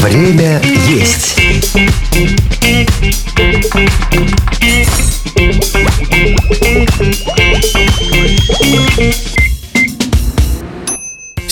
Время 0.00 0.60
есть. 0.88 1.36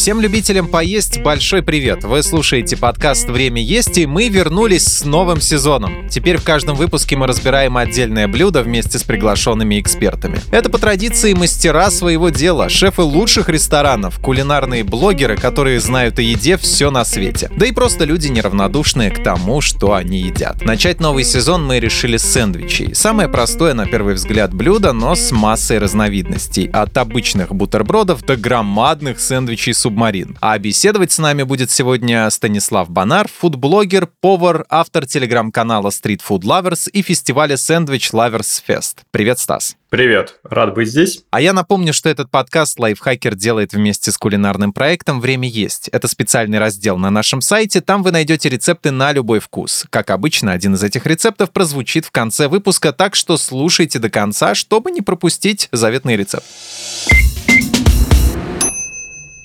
Всем 0.08 0.22
любителям 0.22 0.68
поесть 0.68 1.20
большой 1.20 1.60
привет! 1.60 2.02
Вы 2.02 2.22
слушаете 2.22 2.78
подкаст 2.78 3.28
«Время 3.28 3.62
есть» 3.62 3.98
и 3.98 4.06
мы 4.06 4.30
вернулись 4.30 4.86
с 4.86 5.04
новым 5.04 5.42
сезоном. 5.42 6.08
Теперь 6.08 6.38
в 6.38 6.44
каждом 6.44 6.76
выпуске 6.76 7.14
мы 7.14 7.26
разбираем 7.26 7.76
отдельное 7.76 8.26
блюдо 8.26 8.62
вместе 8.62 8.98
с 8.98 9.02
приглашенными 9.02 9.78
экспертами. 9.78 10.40
Это 10.50 10.70
по 10.70 10.78
традиции 10.78 11.34
мастера 11.34 11.90
своего 11.90 12.30
дела, 12.30 12.70
шефы 12.70 13.02
лучших 13.02 13.50
ресторанов, 13.50 14.18
кулинарные 14.18 14.82
блогеры, 14.82 15.36
которые 15.36 15.78
знают 15.78 16.18
о 16.18 16.22
еде 16.22 16.56
все 16.56 16.90
на 16.90 17.04
свете. 17.04 17.50
Да 17.54 17.66
и 17.66 17.72
просто 17.72 18.06
люди 18.06 18.28
неравнодушные 18.28 19.10
к 19.10 19.22
тому, 19.22 19.60
что 19.60 19.92
они 19.92 20.20
едят. 20.20 20.64
Начать 20.64 21.00
новый 21.00 21.24
сезон 21.24 21.66
мы 21.66 21.80
решили 21.80 22.16
с 22.16 22.22
сэндвичей. 22.22 22.94
Самое 22.94 23.28
простое 23.28 23.74
на 23.74 23.84
первый 23.84 24.14
взгляд 24.14 24.54
блюдо, 24.54 24.94
но 24.94 25.14
с 25.14 25.32
массой 25.32 25.76
разновидностей. 25.76 26.70
От 26.72 26.96
обычных 26.96 27.54
бутербродов 27.54 28.24
до 28.24 28.36
громадных 28.36 29.20
сэндвичей 29.20 29.74
суб 29.74 29.97
Субмарин. 29.98 30.38
А 30.40 30.56
беседовать 30.58 31.10
с 31.10 31.18
нами 31.18 31.42
будет 31.42 31.72
сегодня 31.72 32.30
Станислав 32.30 32.88
Банар, 32.88 33.28
фудблогер, 33.28 34.08
повар, 34.20 34.64
автор 34.68 35.06
телеграм-канала 35.06 35.88
Street 35.88 36.20
Food 36.26 36.42
Lovers 36.42 36.88
и 36.88 37.02
фестиваля 37.02 37.56
Sandwich 37.56 38.12
Lovers 38.12 38.62
Fest. 38.66 38.98
Привет, 39.10 39.40
Стас. 39.40 39.76
Привет, 39.90 40.38
рад 40.44 40.74
быть 40.74 40.88
здесь. 40.88 41.24
А 41.30 41.40
я 41.40 41.52
напомню, 41.52 41.92
что 41.92 42.08
этот 42.08 42.30
подкаст 42.30 42.78
Лайфхакер 42.78 43.34
делает 43.34 43.72
вместе 43.72 44.12
с 44.12 44.18
кулинарным 44.18 44.72
проектом 44.72 45.20
«Время 45.20 45.48
есть». 45.48 45.88
Это 45.88 46.06
специальный 46.06 46.60
раздел 46.60 46.96
на 46.96 47.10
нашем 47.10 47.40
сайте, 47.40 47.80
там 47.80 48.04
вы 48.04 48.12
найдете 48.12 48.48
рецепты 48.48 48.92
на 48.92 49.10
любой 49.10 49.40
вкус. 49.40 49.84
Как 49.90 50.10
обычно, 50.10 50.52
один 50.52 50.74
из 50.74 50.82
этих 50.84 51.06
рецептов 51.06 51.50
прозвучит 51.50 52.04
в 52.04 52.12
конце 52.12 52.46
выпуска, 52.46 52.92
так 52.92 53.16
что 53.16 53.36
слушайте 53.36 53.98
до 53.98 54.10
конца, 54.10 54.54
чтобы 54.54 54.92
не 54.92 55.00
пропустить 55.00 55.68
заветный 55.72 56.16
рецепт. 56.16 56.44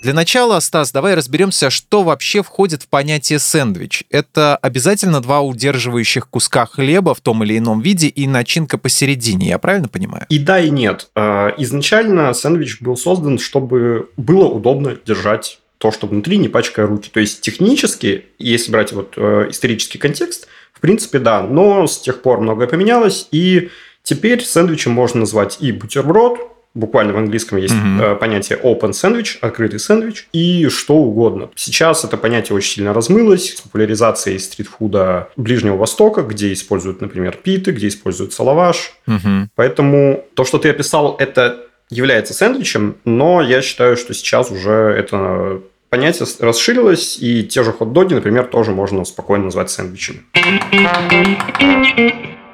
Для 0.04 0.14
начала, 0.14 0.60
Стас, 0.60 0.92
давай 0.92 1.16
разберемся, 1.16 1.70
что 1.70 2.04
вообще 2.04 2.44
входит 2.44 2.84
в 2.84 2.90
понятие 2.90 3.40
сэндвич. 3.40 4.04
Это 4.10 4.58
обязательно 4.58 5.22
два 5.22 5.40
удерживающих 5.40 6.28
куска 6.28 6.66
хлеба 6.66 7.16
в 7.16 7.22
том 7.22 7.42
или 7.46 7.58
ином 7.58 7.80
виде 7.80 8.08
и 8.08 8.28
начинка 8.28 8.78
посередине, 8.78 9.48
я 9.48 9.60
правильно 9.60 9.88
понимаю? 9.88 10.26
И 10.28 10.40
да, 10.40 10.60
и 10.60 10.70
нет. 10.72 11.10
А, 11.16 11.54
изначально 11.58 12.34
сэндвич 12.34 12.82
был 12.82 12.98
создан, 12.98 13.40
чтобы 13.40 14.10
было 14.18 14.46
удобно 14.50 14.98
держать 15.06 15.60
то, 15.78 15.90
что 15.90 16.08
внутри, 16.08 16.36
не 16.36 16.50
пачкая 16.50 16.86
руки. 16.86 17.10
То 17.10 17.22
есть 17.22 17.40
технически, 17.40 18.26
если 18.38 18.74
брать 18.74 18.92
вот 18.92 19.14
э, 19.16 19.48
исторический 19.52 20.00
контекст, 20.00 20.50
в 20.74 20.82
принципе, 20.82 21.20
да, 21.20 21.44
но 21.44 21.88
с 21.88 22.02
тех 22.02 22.22
пор 22.22 22.42
многое 22.42 22.68
поменялось, 22.68 23.30
и 23.32 23.70
теперь 24.04 24.44
сэндвичем 24.44 24.92
можно 24.92 25.22
назвать 25.22 25.60
и 25.62 25.72
бутерброд, 25.72 26.40
Буквально 26.76 27.14
в 27.14 27.18
английском 27.18 27.60
есть 27.60 27.76
mm-hmm. 27.76 28.16
понятие 28.16 28.58
open 28.58 28.92
sandwich, 28.92 29.38
открытый 29.42 29.80
сэндвич, 29.80 30.28
и 30.34 30.68
что 30.70 30.96
угодно. 30.96 31.50
Сейчас 31.56 32.04
это 32.04 32.18
понятие 32.18 32.56
очень 32.56 32.76
сильно 32.76 32.94
размылось 32.94 33.56
с 33.58 33.62
популяризацией 33.62 34.40
стритфуда 34.40 35.30
Ближнего 35.36 35.78
Востока, 35.78 36.24
где 36.24 36.52
используют, 36.52 37.00
например, 37.00 37.38
питы, 37.38 37.72
где 37.72 37.88
используется 37.90 38.42
лаваш. 38.42 38.94
Mm-hmm. 39.08 39.48
Поэтому 39.56 40.26
то, 40.34 40.46
что 40.46 40.58
ты 40.58 40.70
описал, 40.70 41.16
это 41.20 41.60
является 41.92 42.34
сэндвичем, 42.34 42.96
но 43.06 43.42
я 43.42 43.62
считаю, 43.62 43.96
что 43.96 44.16
сейчас 44.16 44.50
уже 44.50 44.72
это 44.72 45.62
понятие 45.90 46.28
расширилось, 46.40 47.20
и 47.20 47.44
те 47.44 47.64
же 47.64 47.72
хот-доги, 47.72 48.16
например, 48.16 48.46
тоже 48.46 48.72
можно 48.72 49.06
спокойно 49.06 49.46
назвать 49.46 49.70
сэндвичами. 49.70 50.24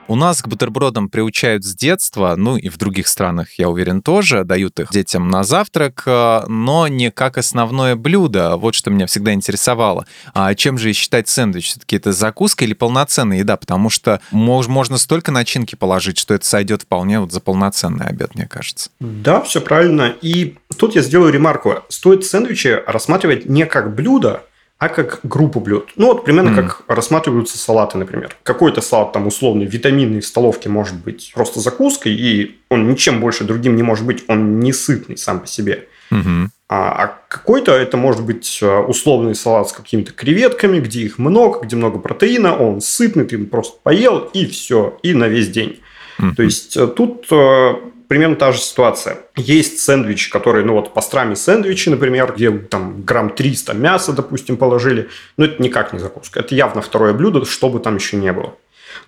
У 0.10 0.16
нас 0.16 0.42
к 0.42 0.48
бутербродам 0.48 1.08
приучают 1.08 1.64
с 1.64 1.76
детства, 1.76 2.34
ну 2.36 2.58
и 2.58 2.68
в 2.70 2.80
других 2.80 3.08
странах, 3.08 3.60
я 3.60 3.70
уверен, 3.70 4.02
тоже 4.02 4.44
дают 4.44 4.80
их 4.80 4.90
детям 4.90 5.30
на 5.30 5.44
завтрак, 5.44 6.02
э, 6.08 6.46
но 6.48 6.88
не 6.88 7.12
как 7.12 7.38
основное 7.38 7.96
блюдо. 7.96 8.58
Вот 8.58 8.74
что 8.74 8.90
меня 8.90 9.06
всегда 9.06 9.34
интересовало. 9.34 10.08
А 10.34 10.56
чем 10.56 10.80
же 10.80 10.94
считать 10.94 11.30
сэндвич? 11.30 11.68
Все-таки 11.68 11.96
это 11.96 12.12
закуска 12.12 12.66
или 12.66 12.74
полноценная 12.74 13.38
еда? 13.38 13.56
Потому 13.56 13.92
что 13.92 14.20
мож, 14.32 14.66
можно 14.68 14.98
столько 14.98 15.32
начинки 15.32 15.76
положить, 15.76 16.18
что 16.18 16.34
это 16.34 16.44
сойдет 16.44 16.82
вполне 16.82 17.20
вот 17.20 17.32
за 17.32 17.40
полноценный 17.40 18.08
обед, 18.08 18.34
мне 18.34 18.48
кажется. 18.48 18.90
Да, 19.00 19.42
все 19.42 19.62
правильно. 19.62 20.16
И 20.24 20.56
тут 20.76 20.96
я 20.96 21.04
сделаю 21.04 21.32
ремарку. 21.32 21.84
Стоит 21.90 22.26
сэндвичи 22.26 22.82
рассматривать 22.88 23.46
не 23.46 23.68
как 23.68 23.94
блюдо, 23.94 24.42
а 24.80 24.88
как 24.88 25.20
группу 25.24 25.60
блюд. 25.60 25.92
Ну, 25.98 26.08
вот 26.08 26.24
примерно 26.24 26.50
mm. 26.52 26.56
как 26.56 26.84
рассматриваются 26.88 27.58
салаты, 27.58 27.98
например. 27.98 28.36
Какой-то 28.44 28.80
салат 28.80 29.12
там 29.12 29.28
условный, 29.28 29.66
витаминный 29.66 30.22
в 30.22 30.26
столовке 30.26 30.70
может 30.70 30.96
быть 30.96 31.32
просто 31.36 31.60
закуской, 31.60 32.14
и 32.14 32.58
он 32.70 32.90
ничем 32.90 33.20
больше 33.20 33.44
другим 33.44 33.76
не 33.76 33.84
может 33.84 34.06
быть, 34.06 34.24
он 34.30 34.62
не 34.62 34.72
сытный 34.72 35.18
сам 35.18 35.42
по 35.42 35.48
себе. 35.48 35.90
Mm-hmm. 36.12 36.48
А, 36.70 37.04
а 37.04 37.20
какой-то 37.28 37.74
это 37.74 37.98
может 37.98 38.24
быть 38.24 38.60
э, 38.62 38.78
условный 38.80 39.36
салат 39.36 39.68
с 39.68 39.74
какими-то 39.74 40.14
креветками, 40.14 40.80
где 40.80 41.02
их 41.02 41.20
много, 41.20 41.60
где 41.66 41.76
много 41.76 42.00
протеина, 42.00 42.56
он 42.56 42.80
сытный, 42.80 43.26
ты 43.26 43.38
просто 43.40 43.78
поел, 43.84 44.30
и 44.34 44.46
все, 44.46 44.98
и 45.04 45.14
на 45.14 45.28
весь 45.28 45.50
день. 45.50 45.82
Mm-hmm. 46.20 46.36
То 46.36 46.44
есть 46.44 46.78
э, 46.78 46.88
тут 46.88 47.28
э, 47.32 47.74
примерно 48.10 48.36
та 48.36 48.52
же 48.52 48.60
ситуация. 48.60 49.20
Есть 49.38 49.80
сэндвич, 49.80 50.30
который, 50.30 50.66
ну 50.66 50.74
вот 50.74 50.94
пастрами 50.94 51.36
сэндвичи, 51.36 51.90
например, 51.90 52.34
где 52.36 52.52
там 52.52 53.04
грамм 53.04 53.30
300 53.30 53.74
мяса, 53.76 54.12
допустим, 54.14 54.58
положили. 54.58 55.10
Но 55.38 55.46
это 55.46 55.62
никак 55.62 55.94
не 55.94 56.00
закуска. 56.00 56.40
Это 56.40 56.56
явно 56.56 56.82
второе 56.82 57.14
блюдо, 57.14 57.46
что 57.46 57.70
бы 57.70 57.80
там 57.80 57.96
еще 57.96 58.18
не 58.18 58.34
было. 58.34 58.56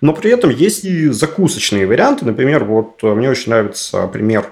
Но 0.00 0.14
при 0.14 0.30
этом 0.30 0.50
есть 0.50 0.84
и 0.84 1.08
закусочные 1.08 1.86
варианты. 1.86 2.24
Например, 2.24 2.64
вот 2.64 3.00
э, 3.02 3.12
мне 3.12 3.28
очень 3.28 3.50
нравится 3.50 4.06
пример 4.06 4.46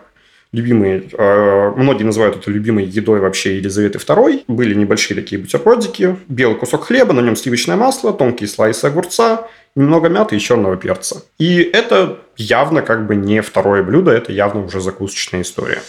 любимые, 0.53 1.05
э, 1.13 1.73
многие 1.77 2.03
называют 2.03 2.37
это 2.37 2.51
любимой 2.51 2.85
едой 2.85 3.21
вообще 3.21 3.57
Елизаветы 3.59 3.99
II. 3.99 4.45
Были 4.49 4.75
небольшие 4.75 5.15
такие 5.15 5.41
бутербродики, 5.41 6.17
белый 6.29 6.57
кусок 6.57 6.87
хлеба, 6.87 7.13
на 7.13 7.21
нем 7.21 7.37
сливочное 7.37 7.77
масло, 7.77 8.13
тонкие 8.13 8.49
слайсы 8.49 8.85
огурца, 8.87 9.47
немного 9.75 10.09
мяты 10.09 10.37
и 10.37 10.41
черного 10.41 10.77
перца. 10.77 11.23
И 11.39 11.59
это 11.59 12.19
явно 12.37 12.83
как 12.83 13.07
бы 13.07 13.17
не 13.17 13.41
второе 13.43 13.83
блюдо, 13.83 14.11
это 14.11 14.33
явно 14.33 14.65
уже 14.65 14.81
закусочная 14.81 15.43
история. 15.43 15.83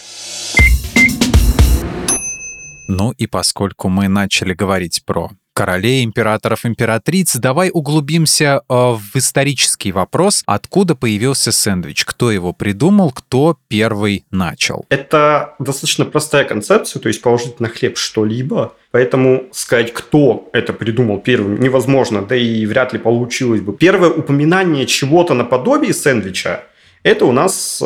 Ну 2.88 3.12
и 3.12 3.26
поскольку 3.26 3.88
мы 3.88 4.08
начали 4.08 4.52
говорить 4.52 5.02
про 5.06 5.30
королей, 5.52 6.04
императоров, 6.04 6.64
императриц, 6.64 7.36
давай 7.36 7.70
углубимся 7.72 8.62
э, 8.68 8.74
в 8.74 9.14
исторический 9.14 9.92
вопрос, 9.92 10.42
откуда 10.46 10.94
появился 10.94 11.52
сэндвич, 11.52 12.04
кто 12.04 12.30
его 12.30 12.52
придумал, 12.52 13.10
кто 13.10 13.58
первый 13.68 14.24
начал. 14.30 14.86
Это 14.88 15.54
достаточно 15.58 16.04
простая 16.04 16.44
концепция, 16.44 17.00
то 17.00 17.08
есть 17.08 17.22
положить 17.22 17.60
на 17.60 17.68
хлеб 17.68 17.96
что-либо, 17.96 18.74
поэтому 18.90 19.44
сказать, 19.52 19.92
кто 19.92 20.48
это 20.52 20.72
придумал 20.72 21.18
первым, 21.18 21.60
невозможно, 21.60 22.22
да 22.22 22.36
и 22.36 22.64
вряд 22.66 22.92
ли 22.92 22.98
получилось 22.98 23.60
бы. 23.60 23.72
Первое 23.72 24.10
упоминание 24.10 24.86
чего-то 24.86 25.34
наподобие 25.34 25.94
сэндвича 25.94 26.64
это 27.02 27.26
у 27.26 27.32
нас 27.32 27.80
э, 27.82 27.84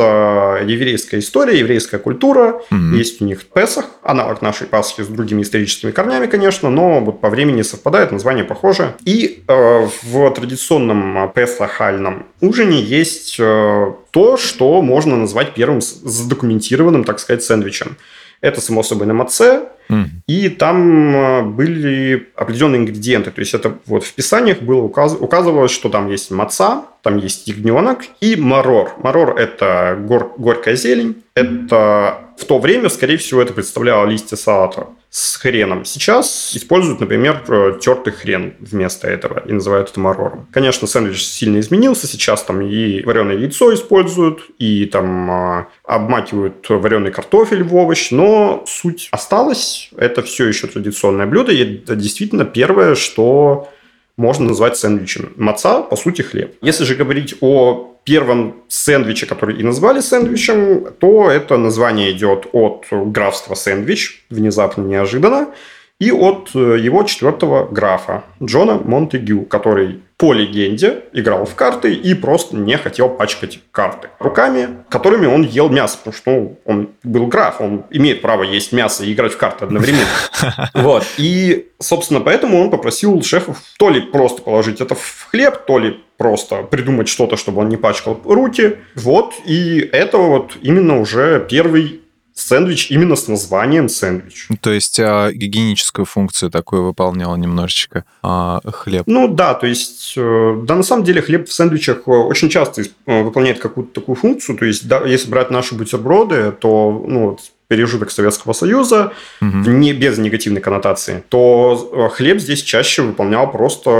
еврейская 0.66 1.20
история, 1.20 1.58
еврейская 1.58 1.98
культура. 1.98 2.60
Mm-hmm. 2.70 2.96
Есть 2.96 3.22
у 3.22 3.24
них 3.24 3.46
Песах, 3.46 3.86
аналог 4.02 4.42
нашей 4.42 4.66
Пасхи 4.66 5.02
с 5.02 5.06
другими 5.06 5.42
историческими 5.42 5.90
корнями, 5.90 6.26
конечно, 6.26 6.68
но 6.68 7.00
вот 7.00 7.20
по 7.20 7.30
времени 7.30 7.62
совпадает, 7.62 8.12
название 8.12 8.44
похоже. 8.44 8.94
И 9.06 9.42
э, 9.48 9.88
в 10.02 10.30
традиционном 10.30 11.32
песахальном 11.34 12.26
ужине 12.42 12.82
есть 12.82 13.36
э, 13.38 13.92
то, 14.10 14.36
что 14.36 14.82
можно 14.82 15.16
назвать 15.16 15.54
первым 15.54 15.80
задокументированным, 15.80 17.04
так 17.04 17.18
сказать, 17.18 17.42
сэндвичем. 17.42 17.96
Это, 18.40 18.60
само 18.60 18.82
собой, 18.82 19.06
на 19.06 19.14
маце, 19.14 19.68
Mm. 19.88 20.06
И 20.26 20.48
там 20.48 21.14
э, 21.14 21.42
были 21.42 22.28
определенные 22.34 22.80
ингредиенты. 22.80 23.30
То 23.30 23.40
есть 23.40 23.54
это 23.54 23.78
вот 23.86 24.04
в 24.04 24.12
писаниях 24.14 24.60
было 24.60 24.82
указ... 24.82 25.16
указывалось, 25.18 25.70
что 25.70 25.88
там 25.88 26.10
есть 26.10 26.30
маца, 26.30 26.86
там 27.02 27.18
есть 27.18 27.46
ягненок 27.46 28.00
и 28.20 28.34
марор. 28.36 28.94
Марор– 29.02 29.36
это 29.38 29.96
гор... 30.00 30.34
горькая 30.38 30.74
зелень. 30.74 31.22
Это 31.34 32.18
в 32.36 32.44
то 32.46 32.58
время, 32.58 32.88
скорее 32.88 33.16
всего, 33.16 33.40
это 33.40 33.52
представляло 33.52 34.06
листья 34.06 34.36
салата 34.36 34.88
с 35.16 35.36
хреном. 35.36 35.86
Сейчас 35.86 36.54
используют, 36.54 37.00
например, 37.00 37.42
э, 37.48 37.78
тертый 37.80 38.12
хрен 38.12 38.52
вместо 38.60 39.08
этого 39.08 39.42
и 39.46 39.52
называют 39.54 39.88
это 39.88 39.98
марором. 39.98 40.46
Конечно, 40.52 40.86
сэндвич 40.86 41.24
сильно 41.24 41.58
изменился. 41.58 42.06
Сейчас 42.06 42.42
там 42.42 42.60
и 42.60 43.02
вареное 43.02 43.38
яйцо 43.38 43.72
используют, 43.72 44.42
и 44.58 44.84
там 44.84 45.30
а, 45.30 45.68
обмакивают 45.84 46.66
вареный 46.68 47.12
картофель 47.12 47.62
в 47.62 47.74
овощ, 47.74 48.10
но 48.10 48.62
суть 48.66 49.08
осталась. 49.10 49.88
Это 49.96 50.20
все 50.20 50.48
еще 50.48 50.66
традиционное 50.66 51.24
блюдо, 51.24 51.50
и 51.50 51.76
это 51.76 51.96
действительно 51.96 52.44
первое, 52.44 52.94
что 52.94 53.70
можно 54.18 54.44
назвать 54.44 54.76
сэндвичем. 54.76 55.32
Маца, 55.36 55.80
по 55.80 55.96
сути, 55.96 56.20
хлеб. 56.20 56.56
Если 56.60 56.84
же 56.84 56.94
говорить 56.94 57.36
о 57.40 57.95
первом 58.06 58.62
сэндвиче, 58.68 59.26
который 59.26 59.58
и 59.60 59.62
назвали 59.62 60.00
сэндвичем, 60.00 60.92
то 61.00 61.28
это 61.28 61.58
название 61.58 62.12
идет 62.12 62.46
от 62.52 62.86
графства 62.90 63.54
сэндвич, 63.54 64.24
внезапно, 64.30 64.82
неожиданно. 64.82 65.48
И 65.98 66.10
от 66.10 66.50
э, 66.54 66.78
его 66.78 67.02
четвертого 67.04 67.66
графа 67.66 68.24
Джона 68.42 68.74
Монтегю, 68.74 69.42
который 69.42 70.02
по 70.18 70.32
легенде 70.32 71.04
играл 71.12 71.44
в 71.44 71.54
карты 71.54 71.92
и 71.94 72.14
просто 72.14 72.56
не 72.56 72.76
хотел 72.76 73.08
пачкать 73.08 73.60
карты 73.70 74.08
руками, 74.18 74.84
которыми 74.88 75.26
он 75.26 75.42
ел 75.42 75.68
мясо, 75.68 75.98
потому 75.98 76.14
что 76.14 76.30
ну, 76.30 76.60
он 76.64 76.90
был 77.02 77.26
граф, 77.26 77.60
он 77.60 77.84
имеет 77.90 78.22
право 78.22 78.42
есть 78.42 78.72
мясо 78.72 79.04
и 79.04 79.12
играть 79.12 79.32
в 79.32 79.38
карты 79.38 79.64
одновременно. 79.64 80.06
Вот. 80.74 81.04
И, 81.16 81.68
собственно, 81.78 82.20
поэтому 82.20 82.60
он 82.62 82.70
попросил 82.70 83.22
шефов 83.22 83.62
то 83.78 83.90
ли 83.90 84.00
просто 84.00 84.42
положить 84.42 84.80
это 84.80 84.94
в 84.94 85.28
хлеб, 85.30 85.64
то 85.66 85.78
ли 85.78 86.02
просто 86.16 86.62
придумать 86.62 87.08
что-то, 87.08 87.36
чтобы 87.36 87.60
он 87.60 87.68
не 87.68 87.76
пачкал 87.76 88.20
руки. 88.24 88.76
Вот. 88.94 89.34
И 89.44 89.78
это 89.92 90.18
вот 90.18 90.56
именно 90.62 91.00
уже 91.00 91.44
первый 91.48 92.02
сэндвич 92.36 92.90
именно 92.90 93.16
с 93.16 93.28
названием 93.28 93.88
сэндвич. 93.88 94.48
То 94.60 94.70
есть 94.70 95.00
а, 95.00 95.32
гигиеническую 95.32 96.04
функцию 96.04 96.50
такую 96.50 96.84
выполнял 96.84 97.34
немножечко 97.36 98.04
а, 98.22 98.60
хлеб. 98.64 99.04
Ну 99.06 99.26
да, 99.26 99.54
то 99.54 99.66
есть, 99.66 100.12
э, 100.16 100.62
да, 100.64 100.74
на 100.76 100.82
самом 100.82 101.04
деле 101.04 101.22
хлеб 101.22 101.48
в 101.48 101.52
сэндвичах 101.52 102.02
э, 102.06 102.10
очень 102.10 102.50
часто 102.50 102.82
э, 102.82 103.22
выполняет 103.22 103.58
какую-то 103.58 104.00
такую 104.00 104.16
функцию. 104.16 104.58
То 104.58 104.66
есть, 104.66 104.86
да, 104.86 105.00
если 105.06 105.30
брать 105.30 105.50
наши 105.50 105.74
бутерброды, 105.74 106.52
то 106.52 107.04
ну, 107.08 107.30
вот, 107.30 107.40
пережиток 107.68 108.10
Советского 108.10 108.52
Союза, 108.52 109.12
угу. 109.40 109.70
не 109.70 109.94
без 109.94 110.18
негативной 110.18 110.60
коннотации, 110.60 111.24
то 111.30 112.10
хлеб 112.14 112.38
здесь 112.38 112.62
чаще 112.62 113.02
выполнял 113.02 113.50
просто 113.50 113.90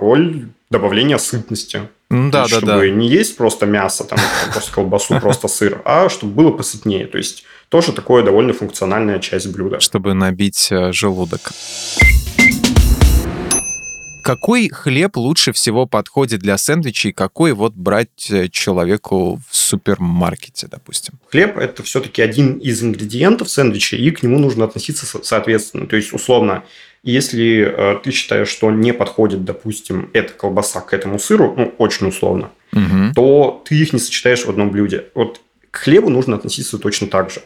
роль 0.00 0.48
добавления 0.72 1.18
сытности. 1.18 1.88
Ну, 2.10 2.30
да, 2.30 2.42
да, 2.42 2.48
чтобы 2.48 2.66
да. 2.66 2.88
не 2.88 3.08
есть 3.08 3.36
просто 3.36 3.66
мясо, 3.66 4.04
там, 4.04 4.18
просто 4.52 4.72
колбасу, 4.72 5.20
просто 5.20 5.46
сыр, 5.46 5.80
а 5.84 6.08
чтобы 6.08 6.32
было 6.32 6.50
посытнее. 6.50 7.06
То 7.06 7.18
есть 7.18 7.44
тоже 7.68 7.92
такое 7.92 8.24
довольно 8.24 8.52
функциональная 8.52 9.20
часть 9.20 9.46
блюда. 9.52 9.78
Чтобы 9.78 10.14
набить 10.14 10.68
э, 10.72 10.92
желудок. 10.92 11.52
Какой 14.22 14.68
хлеб 14.68 15.16
лучше 15.16 15.52
всего 15.52 15.86
подходит 15.86 16.40
для 16.40 16.56
сэндвичей? 16.56 17.12
Какой 17.12 17.52
вот 17.52 17.74
брать 17.74 18.30
э, 18.30 18.48
человеку 18.48 19.40
в 19.50 19.56
супермаркете, 19.56 20.68
допустим? 20.68 21.14
Хлеб– 21.30 21.56
это 21.58 21.82
все-таки 21.82 22.22
один 22.22 22.58
из 22.58 22.82
ингредиентов 22.82 23.50
сэндвича, 23.50 23.96
и 23.96 24.10
к 24.12 24.22
нему 24.22 24.38
нужно 24.38 24.64
относиться 24.64 25.06
соответственно. 25.22 25.86
То 25.86 25.96
есть, 25.96 26.12
условно, 26.12 26.62
если 27.02 27.66
э, 27.66 27.98
ты 28.02 28.10
считаешь, 28.12 28.48
что 28.48 28.70
не 28.70 28.92
подходит, 28.92 29.44
допустим, 29.44 30.10
эта 30.12 30.32
колбаса 30.32 30.80
к 30.80 30.94
этому 30.94 31.18
сыру, 31.18 31.54
ну, 31.56 31.74
очень 31.78 32.08
условно, 32.08 32.50
угу. 32.72 33.12
то 33.14 33.62
ты 33.66 33.74
их 33.74 33.92
не 33.92 33.98
сочетаешь 33.98 34.44
в 34.44 34.50
одном 34.50 34.70
блюде. 34.70 35.06
Вот 35.14 35.40
к 35.70 35.78
хлебу 35.78 36.10
нужно 36.10 36.36
относиться 36.36 36.78
точно 36.78 37.08
так 37.08 37.30
же. 37.30 37.40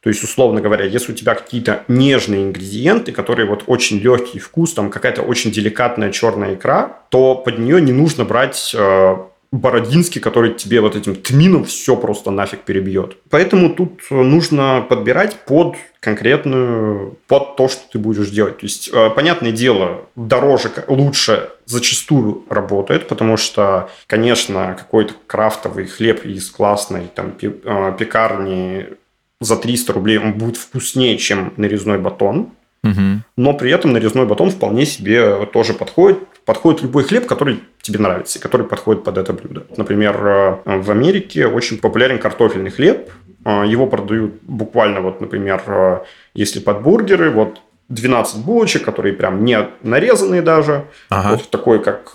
То 0.00 0.10
есть, 0.10 0.22
условно 0.22 0.60
говоря, 0.60 0.84
если 0.84 1.12
у 1.12 1.14
тебя 1.14 1.34
какие-то 1.34 1.84
нежные 1.88 2.44
ингредиенты, 2.44 3.10
которые 3.10 3.46
вот 3.46 3.64
очень 3.66 3.98
легкий 3.98 4.38
вкус, 4.38 4.72
там 4.74 4.90
какая-то 4.90 5.22
очень 5.22 5.50
деликатная 5.50 6.12
черная 6.12 6.54
икра, 6.54 7.02
то 7.08 7.34
под 7.34 7.58
нее 7.58 7.80
не 7.80 7.92
нужно 7.92 8.24
брать 8.24 8.72
э, 8.74 9.16
Бородинский, 9.50 10.20
который 10.20 10.52
тебе 10.52 10.80
вот 10.80 10.94
этим 10.94 11.14
тмином 11.14 11.64
все 11.64 11.96
просто 11.96 12.30
нафиг 12.30 12.60
перебьет. 12.60 13.16
Поэтому 13.30 13.70
тут 13.70 14.02
нужно 14.10 14.84
подбирать 14.86 15.36
под 15.46 15.76
конкретную, 16.00 17.16
под 17.26 17.56
то, 17.56 17.68
что 17.68 17.82
ты 17.90 17.98
будешь 17.98 18.28
делать. 18.28 18.58
То 18.58 18.66
есть, 18.66 18.90
э, 18.92 19.10
понятное 19.10 19.52
дело, 19.52 20.02
дороже, 20.16 20.70
лучше 20.86 21.50
зачастую 21.64 22.44
работает, 22.50 23.08
потому 23.08 23.36
что, 23.36 23.90
конечно, 24.06 24.76
какой-то 24.78 25.14
крафтовый 25.26 25.86
хлеб 25.86 26.24
из 26.24 26.50
классной 26.50 27.08
там 27.14 27.34
э, 27.40 27.96
пекарни 27.98 28.88
за 29.40 29.56
300 29.56 29.92
рублей 29.92 30.18
он 30.18 30.34
будет 30.34 30.56
вкуснее, 30.56 31.16
чем 31.16 31.52
нарезной 31.56 31.98
батон. 31.98 32.50
Угу. 32.84 33.22
Но 33.36 33.54
при 33.54 33.70
этом 33.72 33.92
нарезной 33.92 34.26
батон 34.26 34.50
вполне 34.50 34.86
себе 34.86 35.46
тоже 35.46 35.74
подходит. 35.74 36.18
Подходит 36.48 36.80
любой 36.80 37.04
хлеб, 37.04 37.26
который 37.26 37.60
тебе 37.82 37.98
нравится, 37.98 38.38
и 38.38 38.40
который 38.40 38.66
подходит 38.66 39.04
под 39.04 39.18
это 39.18 39.34
блюдо. 39.34 39.66
Например, 39.76 40.16
э, 40.64 40.78
в 40.78 40.90
Америке 40.90 41.46
очень 41.46 41.76
популярен 41.76 42.18
картофельный 42.18 42.70
хлеб. 42.70 43.10
Э, 43.44 43.64
его 43.66 43.86
продают 43.86 44.40
буквально, 44.44 45.02
вот, 45.02 45.20
например, 45.20 45.62
э, 45.66 45.98
если 46.32 46.60
под 46.60 46.80
бургеры, 46.80 47.30
вот 47.30 47.60
12 47.90 48.46
булочек, 48.46 48.82
которые 48.82 49.12
прям 49.12 49.44
не 49.44 49.58
нарезанные 49.82 50.40
даже. 50.40 50.86
Ага. 51.10 51.32
Вот 51.32 51.50
такой, 51.50 51.82
как 51.82 52.14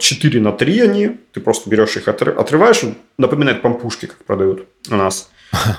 4 0.00 0.40
на 0.40 0.52
3 0.52 0.80
они. 0.80 1.18
Ты 1.34 1.40
просто 1.40 1.68
берешь 1.68 1.94
их, 1.98 2.08
отрываешь. 2.08 2.80
Напоминает 3.18 3.60
пампушки, 3.60 4.06
как 4.06 4.24
продают 4.24 4.66
у 4.90 4.94
нас. 4.94 5.30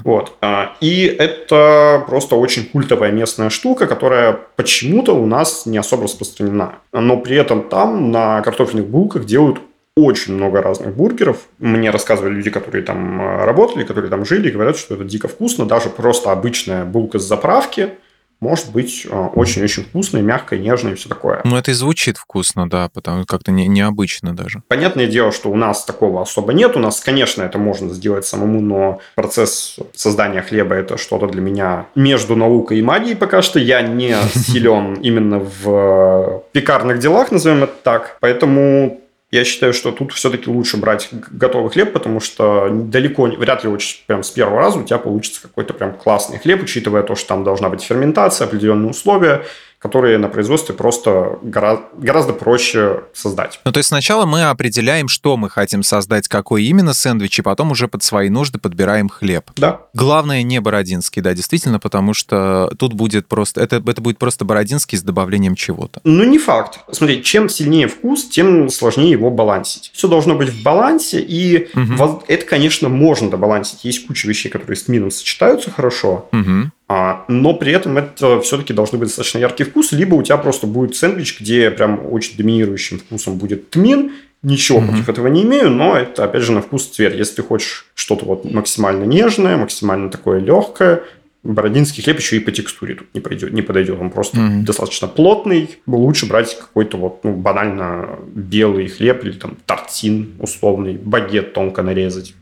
Вот. 0.03 0.33
А, 0.41 0.75
и 0.81 1.03
это 1.05 2.03
просто 2.07 2.35
очень 2.35 2.65
культовая 2.65 3.11
местная 3.11 3.49
штука, 3.49 3.87
которая 3.87 4.39
почему-то 4.55 5.13
у 5.13 5.25
нас 5.25 5.65
не 5.65 5.77
особо 5.77 6.03
распространена. 6.03 6.75
Но 6.91 7.17
при 7.17 7.35
этом 7.35 7.63
там 7.69 8.11
на 8.11 8.41
картофельных 8.41 8.87
булках 8.87 9.25
делают 9.25 9.59
очень 9.97 10.33
много 10.33 10.61
разных 10.61 10.93
бургеров. 10.93 11.47
Мне 11.57 11.89
рассказывали 11.89 12.33
люди, 12.33 12.49
которые 12.49 12.83
там 12.83 13.21
а, 13.21 13.45
работали, 13.45 13.83
которые 13.83 14.09
там 14.09 14.25
жили, 14.25 14.51
говорят, 14.51 14.77
что 14.77 14.95
это 14.95 15.03
дико 15.03 15.27
вкусно. 15.27 15.65
Даже 15.65 15.89
просто 15.89 16.31
обычная 16.31 16.85
булка 16.85 17.19
с 17.19 17.23
заправки– 17.23 17.89
может 18.45 18.71
быть 18.71 19.07
э, 19.09 19.27
очень-очень 19.33 19.83
вкусной, 19.85 20.21
мягкой, 20.21 20.59
нежной 20.59 20.93
и 20.93 20.95
все 20.95 21.09
такое. 21.09 21.41
Ну, 21.43 21.57
это 21.57 21.71
и 21.71 21.73
звучит 21.73 22.17
вкусно, 22.17 22.69
да, 22.69 22.89
потому 22.93 23.25
как-то 23.25 23.51
не, 23.51 23.67
необычно 23.67 24.35
даже. 24.35 24.61
Понятное 24.67 25.07
дело, 25.07 25.31
что 25.31 25.49
у 25.49 25.55
нас 25.55 25.83
такого 25.83 26.21
особо 26.21 26.53
нет. 26.53 26.75
У 26.75 26.79
нас, 26.79 26.99
конечно, 26.99 27.41
это 27.41 27.57
можно 27.57 27.93
сделать 27.93 28.25
самому, 28.25 28.61
но 28.61 28.99
процесс 29.15 29.77
создания 29.95 30.41
хлеба– 30.41 30.75
это 30.75 30.97
что-то 30.97 31.27
для 31.27 31.41
меня 31.41 31.87
между 31.95 32.35
наукой 32.35 32.79
и 32.79 32.81
магией 32.81 33.15
пока 33.15 33.41
что. 33.41 33.59
Я 33.59 33.81
не 33.81 34.15
силен 34.35 34.95
именно 34.95 35.39
в 35.39 36.43
пекарных 36.51 36.99
делах, 36.99 37.31
назовем 37.31 37.63
это 37.63 37.73
так. 37.83 38.17
Поэтому 38.19 39.01
я 39.31 39.43
считаю, 39.43 39.73
что 39.73 39.91
тут 39.91 40.13
все-таки 40.13 40.49
лучше 40.49 40.77
брать 40.77 41.09
готовый 41.11 41.71
хлеб, 41.71 41.93
потому 41.93 42.19
что 42.19 42.69
далеко, 42.69 43.23
вряд 43.23 43.63
ли 43.63 43.69
очень 43.69 44.03
прям 44.05 44.23
с 44.23 44.31
первого 44.31 44.59
раза 44.59 44.79
у 44.79 44.83
тебя 44.83 44.97
получится 44.97 45.41
какой-то 45.41 45.73
прям 45.73 45.93
классный 45.93 46.39
хлеб, 46.39 46.63
учитывая 46.63 47.03
то, 47.03 47.15
что 47.15 47.29
там 47.29 47.43
должна 47.43 47.69
быть 47.69 47.81
ферментация, 47.81 48.45
определенные 48.45 48.91
условия 48.91 49.43
которые 49.79 50.17
на 50.17 50.29
производстве 50.29 50.73
просто 50.73 51.37
гораздо, 51.41 51.85
гораздо 51.97 52.33
проще 52.33 53.03
создать. 53.13 53.59
Ну, 53.65 53.71
то 53.71 53.77
есть 53.77 53.89
сначала 53.89 54.25
мы 54.25 54.43
определяем, 54.43 55.07
что 55.07 55.37
мы 55.37 55.49
хотим 55.49 55.83
создать, 55.83 56.27
какой 56.27 56.63
именно 56.63 56.93
сэндвич, 56.93 57.39
и 57.39 57.41
потом 57.41 57.71
уже 57.71 57.87
под 57.87 58.03
свои 58.03 58.29
нужды 58.29 58.57
подбираем 58.57 59.09
хлеб. 59.09 59.51
Да. 59.55 59.81
Главное 59.93 60.43
не 60.43 60.59
бородинский, 60.59 61.21
да, 61.21 61.33
действительно, 61.33 61.79
потому 61.79 62.13
что 62.13 62.71
тут 62.79 62.93
будет 62.93 63.27
просто, 63.27 63.61
это, 63.61 63.83
это 63.85 64.01
будет 64.01 64.17
просто 64.17 64.45
бородинский 64.45 64.97
с 64.97 65.03
добавлением 65.03 65.55
чего-то. 65.55 66.01
Ну, 66.03 66.23
не 66.23 66.39
факт. 66.39 66.79
Смотри, 66.91 67.23
чем 67.23 67.49
сильнее 67.49 67.87
вкус, 67.87 68.27
тем 68.27 68.69
сложнее 68.69 69.11
его 69.11 69.29
балансить. 69.29 69.91
Все 69.93 70.07
должно 70.07 70.35
быть 70.35 70.49
в 70.49 70.63
балансе, 70.63 71.19
и 71.19 71.69
угу. 71.73 72.23
это, 72.27 72.45
конечно, 72.45 72.89
можно 72.89 73.29
добалансить. 73.29 73.83
Есть 73.83 74.07
куча 74.07 74.27
вещей, 74.27 74.49
которые 74.49 74.77
с 74.77 74.87
мином 74.87 75.11
сочетаются 75.11 75.71
хорошо, 75.71 76.27
угу. 76.31 76.71
А, 76.87 77.25
но 77.27 77.53
при 77.53 77.71
этом 77.71 77.97
это 77.97 78.39
все-таки 78.41 78.73
должны 78.73 78.99
быть 78.99 79.07
достаточно 79.07 79.39
яркий 79.39 79.63
вкус, 79.63 79.91
либо 79.91 80.15
у 80.15 80.21
тебя 80.21 80.37
просто 80.37 80.67
будет 80.67 80.95
сэндвич, 80.95 81.39
где 81.39 81.71
прям 81.71 81.99
очень 82.11 82.37
доминирующим 82.37 82.99
вкусом 82.99 83.37
будет 83.37 83.69
тмин, 83.71 84.11
Ничего 84.45 84.77
mm-hmm. 84.77 84.87
против 84.89 85.09
этого 85.09 85.25
не 85.25 85.41
имею, 85.41 85.71
но 85.71 85.97
это, 85.97 86.23
опять 86.23 86.43
же, 86.43 86.51
на 86.51 86.61
вкус 86.61 86.85
цвет. 86.85 87.15
Если 87.15 87.37
ты 87.37 87.41
хочешь 87.41 87.87
что-то 87.95 88.25
вот 88.25 88.45
максимально 88.45 89.03
нежное, 89.03 89.57
максимально 89.57 90.11
такое 90.11 90.39
легкое, 90.39 91.01
бородинский 91.41 92.03
хлеб 92.03 92.19
еще 92.19 92.37
и 92.37 92.39
по 92.39 92.51
текстуре 92.51 92.93
тут 92.93 93.07
не, 93.15 93.21
пойдет, 93.21 93.53
не 93.53 93.63
подойдет. 93.63 93.99
Он 93.99 94.11
просто 94.11 94.37
mm-hmm. 94.37 94.61
достаточно 94.61 95.07
плотный. 95.07 95.79
Лучше 95.87 96.27
брать 96.27 96.55
какой-то 96.59 96.97
вот, 96.97 97.23
ну, 97.23 97.33
банально 97.33 98.19
белый 98.35 98.87
хлеб 98.87 99.23
или 99.23 99.31
там 99.31 99.57
тортин 99.65 100.35
условный, 100.37 100.93
багет 100.93 101.53
тонко 101.53 101.81
нарезать. 101.81 102.35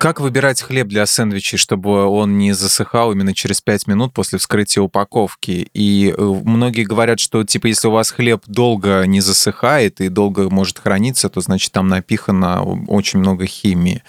Как 0.00 0.18
выбирать 0.18 0.62
хлеб 0.62 0.88
для 0.88 1.04
сэндвичей, 1.04 1.58
чтобы 1.58 2.06
он 2.06 2.38
не 2.38 2.54
засыхал 2.54 3.12
именно 3.12 3.34
через 3.34 3.60
5 3.60 3.86
минут 3.86 4.14
после 4.14 4.38
вскрытия 4.38 4.82
упаковки? 4.82 5.68
И 5.74 6.14
э, 6.16 6.22
многие 6.22 6.84
говорят, 6.84 7.20
что 7.20 7.44
типа 7.44 7.66
если 7.66 7.86
у 7.86 7.90
вас 7.90 8.10
хлеб 8.10 8.40
долго 8.46 9.04
не 9.06 9.20
засыхает 9.20 10.00
и 10.00 10.08
долго 10.08 10.48
может 10.48 10.78
храниться, 10.78 11.28
то 11.28 11.42
значит 11.42 11.72
там 11.72 11.88
напихано 11.88 12.62
очень 12.88 13.18
много 13.18 13.44
химии. 13.44 14.02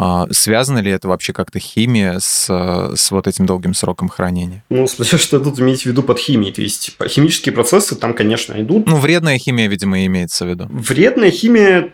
А 0.00 0.26
связано 0.32 0.78
ли 0.78 0.90
это 0.90 1.06
вообще 1.06 1.32
как-то 1.32 1.60
химия 1.60 2.18
с, 2.18 2.50
с 2.96 3.10
вот 3.12 3.28
этим 3.28 3.46
долгим 3.46 3.72
сроком 3.72 4.08
хранения? 4.08 4.64
Ну, 4.68 4.88
смотря 4.88 5.16
что 5.16 5.38
тут 5.38 5.60
иметь 5.60 5.82
в 5.82 5.86
виду 5.86 6.02
под 6.02 6.18
химией. 6.18 6.52
То 6.52 6.60
есть 6.60 6.86
типа, 6.86 7.06
химические 7.06 7.54
процессы 7.54 7.94
там, 7.94 8.14
конечно, 8.14 8.60
идут. 8.60 8.88
Ну, 8.88 8.96
вредная 8.96 9.38
химия, 9.38 9.68
видимо, 9.68 10.04
имеется 10.06 10.44
в 10.44 10.48
виду. 10.48 10.66
Вредная 10.70 11.30
химия 11.30 11.92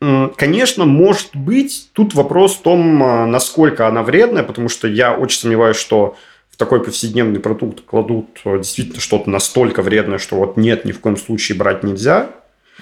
Конечно, 0.00 0.84
может 0.84 1.30
быть. 1.34 1.90
Тут 1.92 2.14
вопрос 2.14 2.54
в 2.54 2.62
том, 2.62 3.02
а, 3.02 3.26
насколько 3.26 3.88
она 3.88 4.02
вредная, 4.02 4.44
потому 4.44 4.68
что 4.68 4.86
я 4.86 5.12
очень 5.12 5.40
сомневаюсь, 5.40 5.76
что 5.76 6.16
в 6.50 6.56
такой 6.56 6.82
повседневный 6.82 7.40
продукт 7.40 7.80
кладут 7.84 8.26
а, 8.44 8.58
действительно 8.58 9.00
что-то 9.00 9.28
настолько 9.28 9.82
вредное, 9.82 10.18
что 10.18 10.36
вот 10.36 10.56
нет, 10.56 10.84
ни 10.84 10.92
в 10.92 11.00
коем 11.00 11.16
случае 11.16 11.58
брать 11.58 11.82
нельзя. 11.82 12.30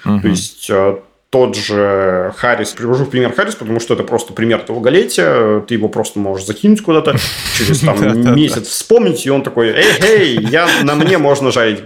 Угу. 0.05 0.21
То 0.21 0.27
есть 0.27 0.69
а, 0.69 0.99
тот 1.31 1.55
же 1.55 2.33
Харрис, 2.37 2.69
привожу 2.69 3.05
в 3.05 3.09
пример 3.09 3.33
Харрис, 3.33 3.55
потому 3.55 3.79
что 3.79 3.95
это 3.95 4.03
просто 4.03 4.33
пример 4.33 4.63
долголетия, 4.65 5.61
ты 5.61 5.73
его 5.73 5.89
просто 5.89 6.19
можешь 6.19 6.45
закинуть 6.45 6.81
куда-то, 6.81 7.15
через 7.57 7.79
там 7.79 8.35
месяц 8.35 8.67
вспомнить, 8.67 9.25
и 9.25 9.31
он 9.31 9.41
такой, 9.41 9.69
эй, 9.69 9.93
эй, 10.01 10.37
я, 10.51 10.67
на 10.83 10.93
мне 10.93 11.17
можно 11.17 11.51
жарить 11.51 11.79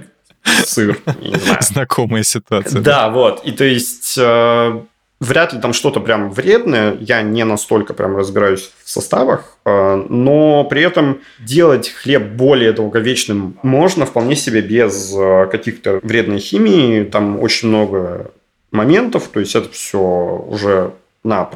сыр. 0.65 0.99
Знакомая 1.61 2.23
ситуация. 2.23 2.81
Да, 2.81 3.09
вот. 3.09 3.43
И 3.45 3.51
то 3.51 3.63
есть 3.63 4.15
э, 4.17 4.81
вряд 5.21 5.53
ли 5.53 5.61
там 5.61 5.71
что-то 5.71 6.01
прям 6.01 6.31
вредное, 6.31 6.97
я 6.99 7.21
не 7.21 7.45
настолько 7.45 7.93
прям 7.93 8.17
разбираюсь 8.17 8.73
в 8.83 8.89
составах, 8.89 9.55
э, 9.63 10.05
но 10.09 10.65
при 10.65 10.81
этом 10.81 11.21
делать 11.39 11.89
хлеб 11.89 12.23
более 12.23 12.73
долговечным 12.73 13.57
можно 13.61 14.05
вполне 14.05 14.35
себе 14.35 14.61
без 14.61 15.15
э, 15.15 15.47
каких-то 15.49 15.99
вредной 16.01 16.39
химии, 16.39 17.03
там 17.03 17.39
очень 17.39 17.69
много 17.69 18.31
моментов, 18.71 19.29
то 19.31 19.39
есть 19.39 19.55
это 19.55 19.69
все 19.69 19.99
уже 19.99 20.91
на, 21.23 21.47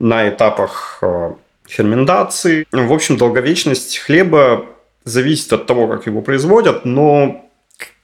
на 0.00 0.28
этапах 0.28 0.98
э, 1.02 1.30
ферментации. 1.68 2.66
В 2.72 2.92
общем, 2.92 3.16
долговечность 3.16 3.98
хлеба 3.98 4.66
зависит 5.04 5.52
от 5.52 5.66
того, 5.66 5.86
как 5.86 6.06
его 6.06 6.22
производят, 6.22 6.84
но 6.84 7.48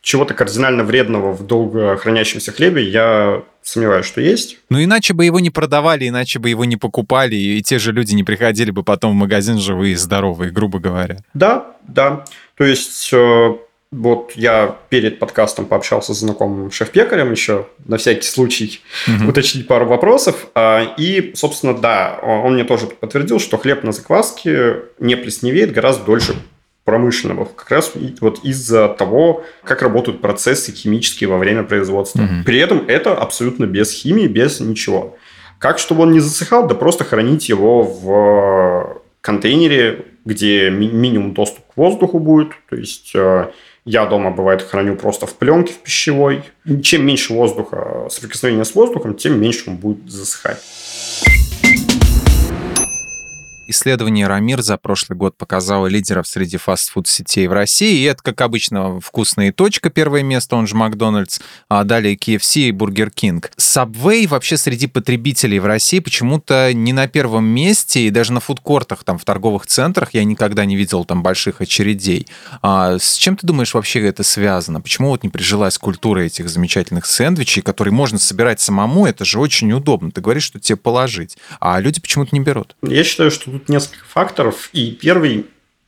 чего-то 0.01 0.35
кардинально 0.35 0.85
вредного 0.85 1.33
в 1.33 1.45
долго 1.45 1.97
хранящемся 1.97 2.53
хлебе 2.53 2.85
я 2.85 3.43
сомневаюсь, 3.67 4.07
что 4.07 4.21
есть. 4.21 4.59
Ну, 4.71 4.83
иначе 4.83 5.13
бы 5.13 5.25
его 5.25 5.41
не 5.41 5.51
продавали, 5.51 6.09
иначе 6.09 6.39
бы 6.39 6.49
его 6.49 6.65
не 6.65 6.77
покупали, 6.77 7.37
и 7.37 7.63
те 7.63 7.79
же 7.79 7.93
люди 7.93 8.15
не 8.15 8.25
приходили 8.25 8.71
бы 8.71 8.83
потом 8.83 9.13
в 9.13 9.15
магазин 9.15 9.59
живые 9.59 9.93
и 9.93 9.97
здоровые, 9.97 10.51
грубо 10.53 10.79
говоря. 10.79 11.19
Да, 11.35 11.67
да. 11.87 12.25
То 12.57 12.65
есть 12.65 13.11
э, 13.13 13.57
вот 13.91 14.33
я 14.37 14.77
перед 14.89 15.19
подкастом 15.19 15.67
пообщался 15.67 16.15
с 16.15 16.19
знакомым 16.19 16.71
шеф-пекарем 16.71 17.33
еще, 17.33 17.67
на 17.85 17.97
всякий 17.99 18.27
случай, 18.27 18.81
угу. 19.09 19.29
уточнить 19.31 19.67
пару 19.67 19.87
вопросов. 19.87 20.47
А, 20.55 20.95
и, 20.97 21.33
собственно, 21.35 21.75
да, 21.75 22.19
он 22.23 22.55
мне 22.55 22.65
тоже 22.65 22.87
подтвердил, 22.87 23.41
что 23.41 23.59
хлеб 23.59 23.83
на 23.83 23.93
закваске 23.93 24.83
не 24.99 25.17
плесневеет 25.17 25.73
гораздо 25.73 26.05
дольше 26.05 26.37
промышленного, 26.87 27.47
как 27.47 27.69
раз 27.71 27.93
вот 28.21 28.45
из-за 28.45 28.89
того, 28.89 29.45
как 29.65 29.83
работают 29.83 30.23
процессы 30.23 30.73
химические 30.73 31.29
во 31.29 31.37
время 31.37 31.65
производства. 31.65 32.23
Угу. 32.23 32.45
При 32.47 32.59
этом 32.59 32.85
это 32.87 33.13
абсолютно 33.13 33.67
без 33.67 33.93
химии, 33.93 34.29
без 34.29 34.61
ничего. 34.61 35.17
Как, 35.59 35.81
чтобы 35.81 36.05
он 36.05 36.13
не 36.13 36.21
засыхал? 36.21 36.69
Да 36.69 36.77
просто 36.77 37.03
хранить 37.05 37.49
его 37.49 37.83
в 37.83 39.03
контейнере, 39.21 40.07
где 40.25 40.71
ми- 40.71 40.89
минимум 40.89 41.35
доступ 41.35 41.65
к 41.75 41.77
воздуху 41.77 42.21
будет. 42.21 42.51
То 42.71 42.77
есть 42.77 43.11
э, 43.17 43.49
я 43.85 44.07
дома, 44.07 44.31
бывает, 44.31 44.63
храню 44.63 44.95
просто 44.95 45.27
в 45.27 45.35
пленке 45.35 45.73
в 45.73 45.79
пищевой. 45.79 46.45
Чем 46.85 47.05
меньше 47.05 47.33
воздуха, 47.33 48.07
соприкосновения 48.11 48.65
с 48.65 48.77
воздухом, 48.77 49.15
тем 49.15 49.41
меньше 49.41 49.71
он 49.71 49.77
будет 49.77 50.09
засыхать. 50.09 50.63
Исследование 53.69 54.29
Ромир 54.29 54.63
за 54.63 54.77
прошлый 54.77 55.19
год 55.19 55.37
показало 55.37 55.89
лидеров 55.89 56.29
среди 56.29 56.57
фастфуд-сетей 56.57 57.49
в 57.49 57.53
России. 57.53 57.99
И 57.99 58.05
это, 58.05 58.23
как 58.23 58.41
обычно, 58.41 59.01
Вкусно 59.01 59.45
и 59.45 59.53
точка, 59.53 59.91
первое 59.91 60.23
место, 60.23 60.55
он 60.55 60.69
же 60.69 60.77
Макдональдс, 60.77 61.41
а 61.69 61.83
далее 61.83 62.15
KFC 62.15 62.69
и 62.69 62.71
Бургер 62.71 63.11
Кинг. 63.11 63.51
Subway 63.59 64.29
вообще 64.29 64.57
среди 64.57 64.87
потребителей 64.87 65.59
в 65.59 65.67
России 65.67 65.99
почему-то 65.99 66.73
не 66.73 66.93
на 66.93 67.09
первом 67.09 67.45
месте, 67.45 68.07
и 68.07 68.11
даже 68.11 68.33
на 68.33 68.39
фудкортах, 68.41 69.03
там, 69.03 69.19
в 69.19 69.25
торговых 69.25 69.67
центрах 69.67 70.15
я 70.15 70.23
никогда 70.23 70.65
не 70.65 70.77
видел 70.77 71.05
там 71.05 71.25
больших 71.25 71.61
очередей. 71.61 72.29
А 72.63 72.99
с 72.99 73.17
чем 73.17 73.37
ты 73.37 73.47
думаешь 73.47 73.75
вообще 73.75 74.01
это 74.07 74.23
связано? 74.23 74.81
Почему 74.81 75.09
вот 75.09 75.25
не 75.25 75.29
прижилась 75.29 75.77
культура 75.77 76.21
этих 76.21 76.49
замечательных 76.49 77.05
сэндвичей, 77.05 77.63
которые 77.63 77.93
можно 77.93 78.19
собирать 78.19 78.61
самому? 78.61 79.07
Это 79.07 79.25
же 79.25 79.41
очень 79.41 79.73
удобно. 79.73 80.13
Ты 80.13 80.21
говоришь, 80.21 80.45
что 80.45 80.61
тебе 80.61 80.77
положить, 80.77 81.37
а 81.59 81.81
люди 81.81 82.01
почему-то 82.01 82.31
не 82.33 82.41
берут. 82.41 82.77
Я 82.83 83.03
считаю, 83.03 83.33
что 83.33 83.56
тут 83.59 83.69
несколько 83.69 84.05
факторов. 84.05 84.71
И 84.73 84.91
первый 84.93 85.47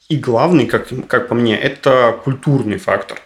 и 0.08 0.16
главный, 0.16 0.66
как, 0.66 0.88
как 1.06 1.28
по 1.28 1.34
мне, 1.34 1.56
это 1.56 2.18
культурный 2.24 2.78
фактор. 2.78 3.20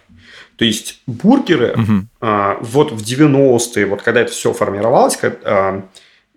То 0.57 0.65
есть 0.65 1.01
бургеры 1.07 1.73
угу. 1.73 2.07
а, 2.21 2.57
вот 2.61 2.91
в 2.91 3.01
90-е, 3.01 3.85
вот 3.85 4.01
когда 4.01 4.21
это 4.21 4.31
все 4.31 4.53
формировалось, 4.53 5.17
как, 5.17 5.39
а, 5.43 5.85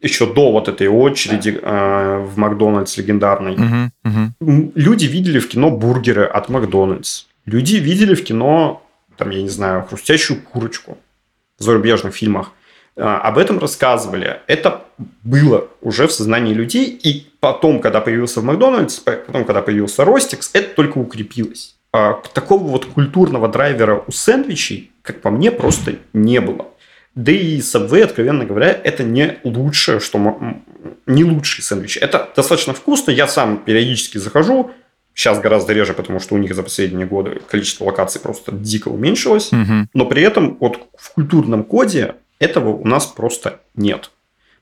еще 0.00 0.32
до 0.32 0.52
вот 0.52 0.68
этой 0.68 0.88
очереди 0.88 1.58
а, 1.62 2.20
в 2.24 2.38
Макдональдс 2.38 2.96
легендарной, 2.96 3.54
угу, 3.54 3.92
угу. 4.40 4.72
люди 4.74 5.06
видели 5.06 5.38
в 5.38 5.48
кино 5.48 5.70
бургеры 5.70 6.24
от 6.24 6.48
Макдональдс. 6.48 7.24
Люди 7.44 7.76
видели 7.76 8.14
в 8.14 8.24
кино, 8.24 8.82
там, 9.16 9.30
я 9.30 9.42
не 9.42 9.48
знаю, 9.48 9.84
хрустящую 9.84 10.40
курочку 10.40 10.98
в 11.58 11.62
зарубежных 11.62 12.14
фильмах. 12.14 12.52
А, 12.98 13.18
об 13.18 13.38
этом 13.38 13.58
рассказывали. 13.58 14.40
Это 14.46 14.84
было 15.22 15.68
уже 15.82 16.06
в 16.06 16.12
сознании 16.12 16.54
людей, 16.54 16.86
и 16.88 17.26
потом, 17.40 17.80
когда 17.80 18.00
появился 18.00 18.40
в 18.40 18.44
Макдональдс, 18.44 19.00
потом, 19.00 19.44
когда 19.44 19.62
появился 19.62 20.04
Ростикс, 20.04 20.50
это 20.54 20.74
только 20.74 20.98
укрепилось. 20.98 21.76
А 21.92 22.14
такого 22.32 22.64
вот 22.64 22.86
культурного 22.86 23.48
драйвера 23.48 24.02
у 24.06 24.12
сэндвичей, 24.12 24.90
как 25.02 25.20
по 25.20 25.30
мне, 25.30 25.50
просто 25.50 25.96
не 26.12 26.40
было. 26.40 26.66
Да 27.14 27.32
и 27.32 27.58
Subway, 27.58 28.02
откровенно 28.02 28.44
говоря, 28.44 28.68
это 28.68 29.02
не 29.02 29.38
лучшее, 29.44 30.00
что 30.00 30.38
не 31.06 31.24
лучший 31.24 31.64
сэндвич. 31.64 31.96
Это 31.96 32.30
достаточно 32.36 32.74
вкусно. 32.74 33.10
Я 33.10 33.26
сам 33.26 33.58
периодически 33.58 34.18
захожу. 34.18 34.70
Сейчас 35.14 35.40
гораздо 35.40 35.72
реже, 35.72 35.94
потому 35.94 36.20
что 36.20 36.34
у 36.34 36.38
них 36.38 36.54
за 36.54 36.62
последние 36.62 37.06
годы 37.06 37.40
количество 37.48 37.84
локаций 37.84 38.20
просто 38.20 38.52
дико 38.52 38.88
уменьшилось. 38.88 39.50
Угу. 39.50 39.88
Но 39.94 40.04
при 40.04 40.22
этом 40.22 40.58
вот 40.60 40.88
в 40.98 41.14
культурном 41.14 41.64
коде 41.64 42.16
этого 42.38 42.70
у 42.70 42.86
нас 42.86 43.06
просто 43.06 43.60
нет. 43.74 44.10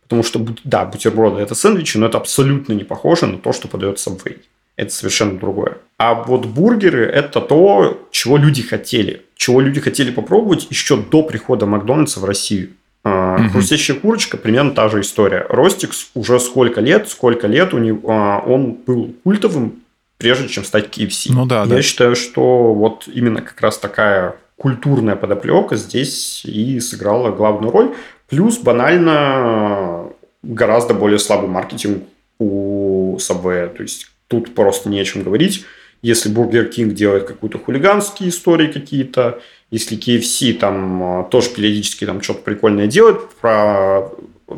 Потому 0.02 0.22
что, 0.22 0.46
да, 0.64 0.84
бутерброды– 0.84 1.40
это 1.42 1.54
сэндвичи, 1.54 1.96
но 1.96 2.06
это 2.06 2.18
абсолютно 2.18 2.72
не 2.74 2.84
похоже 2.84 3.26
на 3.26 3.38
то, 3.38 3.52
что 3.52 3.68
подается 3.68 4.10
в 4.10 4.14
Subway. 4.14 4.38
Это 4.76 4.92
совершенно 4.92 5.38
другое. 5.38 5.78
А 5.98 6.14
вот 6.14 6.46
бургеры– 6.46 7.04
это 7.14 7.40
то, 7.40 8.06
чего 8.10 8.36
люди 8.36 8.62
хотели. 8.62 9.22
Чего 9.36 9.60
люди 9.60 9.80
хотели 9.80 10.10
попробовать 10.10 10.66
еще 10.70 10.96
до 10.96 11.22
прихода 11.22 11.66
Макдональдса 11.66 12.20
в 12.20 12.24
Россию. 12.24 12.70
Угу. 13.04 13.50
Хрустящая 13.52 13.98
курочка– 13.98 14.36
примерно 14.38 14.72
та 14.72 14.88
же 14.88 15.00
история. 15.00 15.46
Ростикс 15.48 16.10
уже 16.14 16.40
сколько 16.40 16.80
лет, 16.80 17.08
сколько 17.08 17.46
лет 17.46 17.72
у 17.72 17.78
него, 17.78 18.10
а, 18.10 18.42
он 18.44 18.72
был 18.72 19.14
культовым, 19.24 19.82
прежде 20.18 20.48
чем 20.48 20.64
стать 20.64 20.86
KFC. 20.96 21.30
Ну 21.30 21.46
да, 21.46 21.60
Я 21.60 21.66
да. 21.66 21.82
считаю, 21.82 22.16
что 22.16 22.74
вот 22.74 23.06
именно 23.06 23.42
как 23.42 23.60
раз 23.60 23.78
такая 23.78 24.36
культурная 24.56 25.16
подоплека 25.16 25.76
здесь 25.76 26.44
и 26.44 26.80
сыграла 26.80 27.30
главную 27.30 27.72
роль. 27.72 27.94
Плюс 28.28 28.58
банально 28.58 30.10
гораздо 30.42 30.94
более 30.94 31.18
слабый 31.18 31.48
маркетинг 31.48 32.04
у 32.38 33.16
Subway. 33.16 33.74
То 33.74 33.82
есть 33.82 34.06
тут 34.28 34.54
просто 34.54 34.88
не 34.88 35.00
о 35.00 35.04
чем 35.04 35.22
говорить. 35.22 35.64
Если 36.02 36.30
Burger 36.30 36.70
King 36.70 36.90
делает 36.90 37.24
какую-то 37.24 37.58
хулиганские 37.58 38.28
истории 38.28 38.70
какие-то, 38.70 39.40
если 39.70 39.98
KFC 39.98 40.52
там 40.52 41.02
а, 41.02 41.24
тоже 41.24 41.48
периодически 41.50 42.04
там 42.04 42.20
что-то 42.20 42.42
прикольное 42.42 42.86
делает, 42.86 43.30
про 43.40 44.10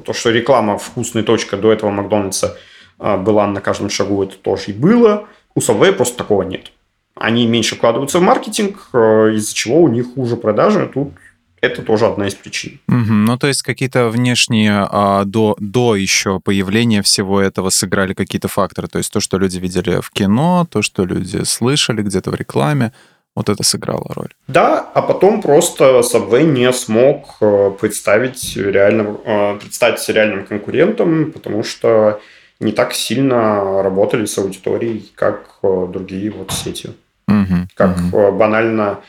то, 0.05 0.13
что 0.13 0.31
реклама 0.31 0.77
«Вкусная 0.77 1.23
точка» 1.23 1.57
до 1.57 1.73
этого 1.73 1.91
Макдональдса 1.91 2.59
а, 2.99 3.17
была 3.17 3.47
на 3.47 3.61
каждом 3.61 3.91
шагу, 3.91 4.25
это 4.25 4.35
тоже 4.37 4.65
и 4.69 4.73
было. 4.73 5.29
У 5.55 5.61
Subway 5.61 5.93
просто 5.93 6.19
такого 6.19 6.43
нет 6.43 6.73
они 7.17 7.47
меньше 7.47 7.77
вкладываются 7.77 8.19
в 8.19 8.23
маркетинг, 8.23 8.89
э, 8.93 9.33
из-за 9.35 9.55
чего 9.55 9.83
у 9.83 9.89
них 9.89 10.15
хуже 10.15 10.37
продажи. 10.37 10.89
Тут 10.93 11.13
это 11.61 11.83
тоже 11.83 12.07
одна 12.07 12.27
из 12.27 12.35
причин. 12.35 12.81
Угу, 12.89 13.13
ну, 13.13 13.39
то 13.39 13.47
есть 13.47 13.63
какие-то 13.63 14.09
внешние 14.09 14.87
а, 14.91 15.25
до, 15.25 15.57
до 15.59 15.97
еще 15.97 16.41
появления 16.41 17.03
всего 17.03 17.41
этого 17.41 17.71
сыграли 17.71 18.15
какие-то 18.15 18.49
факторы. 18.49 18.89
То 18.89 18.99
есть 18.99 19.13
то, 19.13 19.21
что 19.21 19.39
люди 19.39 19.59
видели 19.59 20.01
в 20.01 20.11
кино, 20.11 20.67
то, 20.71 20.83
что 20.83 21.05
люди 21.05 21.45
слышали 21.45 22.03
где-то 22.03 22.31
в 22.31 22.35
рекламе, 22.35 22.93
вот 23.35 23.49
это 23.49 23.63
сыграло 23.63 24.07
роль. 24.15 24.33
Да, 24.49 24.81
а 24.95 25.03
потом 25.03 25.43
просто 25.43 26.01
Subway 26.01 26.45
не 26.45 26.73
смог 26.73 27.37
э, 27.41 27.71
представить 27.81 28.57
реальным, 28.57 29.19
э, 29.25 29.59
представить 29.59 30.09
реальным 30.09 30.47
конкурентом, 30.47 31.33
потому 31.33 31.63
что 31.63 32.21
не 32.61 32.73
так 32.73 32.95
сильно 32.95 33.83
работали 33.83 34.25
с 34.25 34.39
аудиторией, 34.39 35.11
как 35.15 35.59
другие 35.63 36.31
вот 36.31 36.53
сети. 36.53 36.91
Угу, 37.29 37.69
как 37.75 37.97
угу. 37.97 38.33
банально 38.33 39.01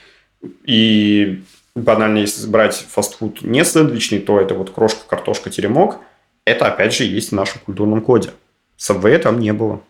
и 0.66 1.44
банально, 1.76 2.20
если 2.20 2.48
брать 2.50 2.76
фастфуд 2.76 3.42
не 3.42 3.64
сэндвичный, 3.64 4.20
то 4.20 4.40
это 4.40 4.56
вот 4.56 4.72
крошка, 4.72 5.08
картошка, 5.08 5.50
теремок. 5.50 6.00
Это, 6.46 6.66
опять 6.68 6.94
же, 6.94 7.04
есть 7.04 7.30
в 7.30 7.36
нашем 7.36 7.62
культурном 7.66 8.02
коде. 8.02 8.32
Subway 8.78 9.18
там 9.18 9.40
не 9.40 9.54
было. 9.54 9.82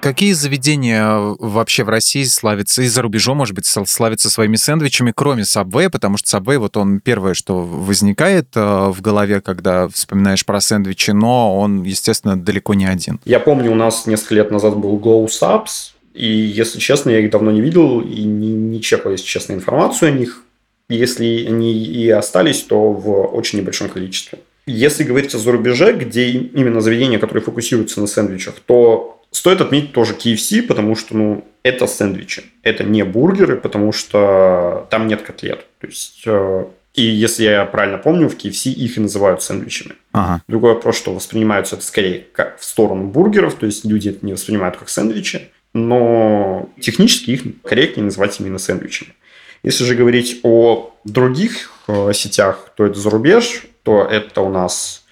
Какие 0.00 0.32
заведения 0.32 1.08
вообще 1.38 1.82
в 1.82 1.88
России 1.88 2.22
славятся, 2.24 2.82
и 2.82 2.86
за 2.86 3.02
рубежом, 3.02 3.38
может 3.38 3.54
быть, 3.54 3.66
славятся 3.66 4.30
своими 4.30 4.56
сэндвичами, 4.56 5.12
кроме 5.14 5.42
Subway, 5.42 5.90
потому 5.90 6.16
что 6.18 6.38
Subway, 6.38 6.58
вот 6.58 6.76
он 6.76 7.00
первое, 7.00 7.34
что 7.34 7.60
возникает 7.60 8.48
э, 8.54 8.88
в 8.90 9.00
голове, 9.00 9.40
когда 9.40 9.88
вспоминаешь 9.88 10.46
про 10.46 10.60
сэндвичи, 10.60 11.10
но 11.10 11.58
он, 11.58 11.82
естественно, 11.82 12.38
далеко 12.38 12.74
не 12.74 12.86
один. 12.86 13.20
Я 13.24 13.40
помню, 13.40 13.72
у 13.72 13.74
нас 13.74 14.06
несколько 14.06 14.36
лет 14.36 14.50
назад 14.50 14.76
был 14.76 14.98
Glow 14.98 15.26
Subs, 15.26 15.92
и, 16.14 16.26
если 16.26 16.78
честно, 16.78 17.10
я 17.10 17.20
их 17.20 17.30
давно 17.30 17.50
не 17.50 17.60
видел 17.60 18.00
и 18.00 18.22
не, 18.22 18.52
не 18.52 18.80
чекал, 18.80 19.12
если 19.12 19.26
честно, 19.26 19.52
информацию 19.52 20.08
о 20.08 20.12
них. 20.12 20.42
Если 20.88 21.46
они 21.46 21.72
и 21.72 22.08
остались, 22.08 22.62
то 22.62 22.92
в 22.92 23.34
очень 23.36 23.58
небольшом 23.58 23.88
количестве. 23.88 24.38
Если 24.66 25.04
говорить 25.04 25.34
о 25.34 25.38
зарубеже, 25.38 25.92
где 25.92 26.28
именно 26.28 26.80
заведения, 26.80 27.18
которые 27.18 27.42
фокусируются 27.42 28.00
на 28.00 28.06
сэндвичах, 28.06 28.54
то 28.66 29.17
стоит 29.38 29.60
отметить 29.60 29.92
тоже 29.92 30.14
KFC, 30.14 30.62
потому 30.62 30.96
что 30.96 31.16
ну, 31.16 31.44
это 31.62 31.86
сэндвичи. 31.86 32.44
Это 32.62 32.84
не 32.84 33.04
бургеры, 33.04 33.56
потому 33.56 33.92
что 33.92 34.86
там 34.90 35.06
нет 35.06 35.22
котлет. 35.22 35.64
То 35.80 35.86
есть 35.86 36.22
э, 36.26 36.64
и 36.94 37.02
если 37.02 37.44
я 37.44 37.64
правильно 37.64 37.98
помню, 37.98 38.28
в 38.28 38.36
KFC 38.36 38.70
их 38.70 38.96
и 38.96 39.00
называют 39.00 39.40
сэндвичами. 39.40 39.94
Ага. 40.12 40.42
Другой 40.48 40.74
вопрос, 40.74 40.96
что 40.96 41.14
воспринимаются 41.14 41.76
это 41.76 41.84
скорее 41.84 42.26
как 42.32 42.58
в 42.58 42.64
сторону 42.64 43.04
бургеров, 43.04 43.54
то 43.54 43.66
есть 43.66 43.84
люди 43.84 44.08
это 44.08 44.26
не 44.26 44.32
воспринимают 44.32 44.76
как 44.76 44.88
сэндвичи, 44.88 45.50
но 45.72 46.68
технически 46.80 47.30
их 47.30 47.42
корректнее 47.62 48.04
называть 48.04 48.40
именно 48.40 48.58
сэндвичами. 48.58 49.14
Если 49.62 49.84
же 49.84 49.94
говорить 49.94 50.40
о 50.42 50.92
других 51.04 51.70
э, 51.86 52.12
сетях, 52.14 52.72
то 52.76 52.86
это 52.86 52.98
зарубеж, 52.98 53.66
то 53.84 54.02
это 54.02 54.40
у 54.40 54.48
нас, 54.48 55.04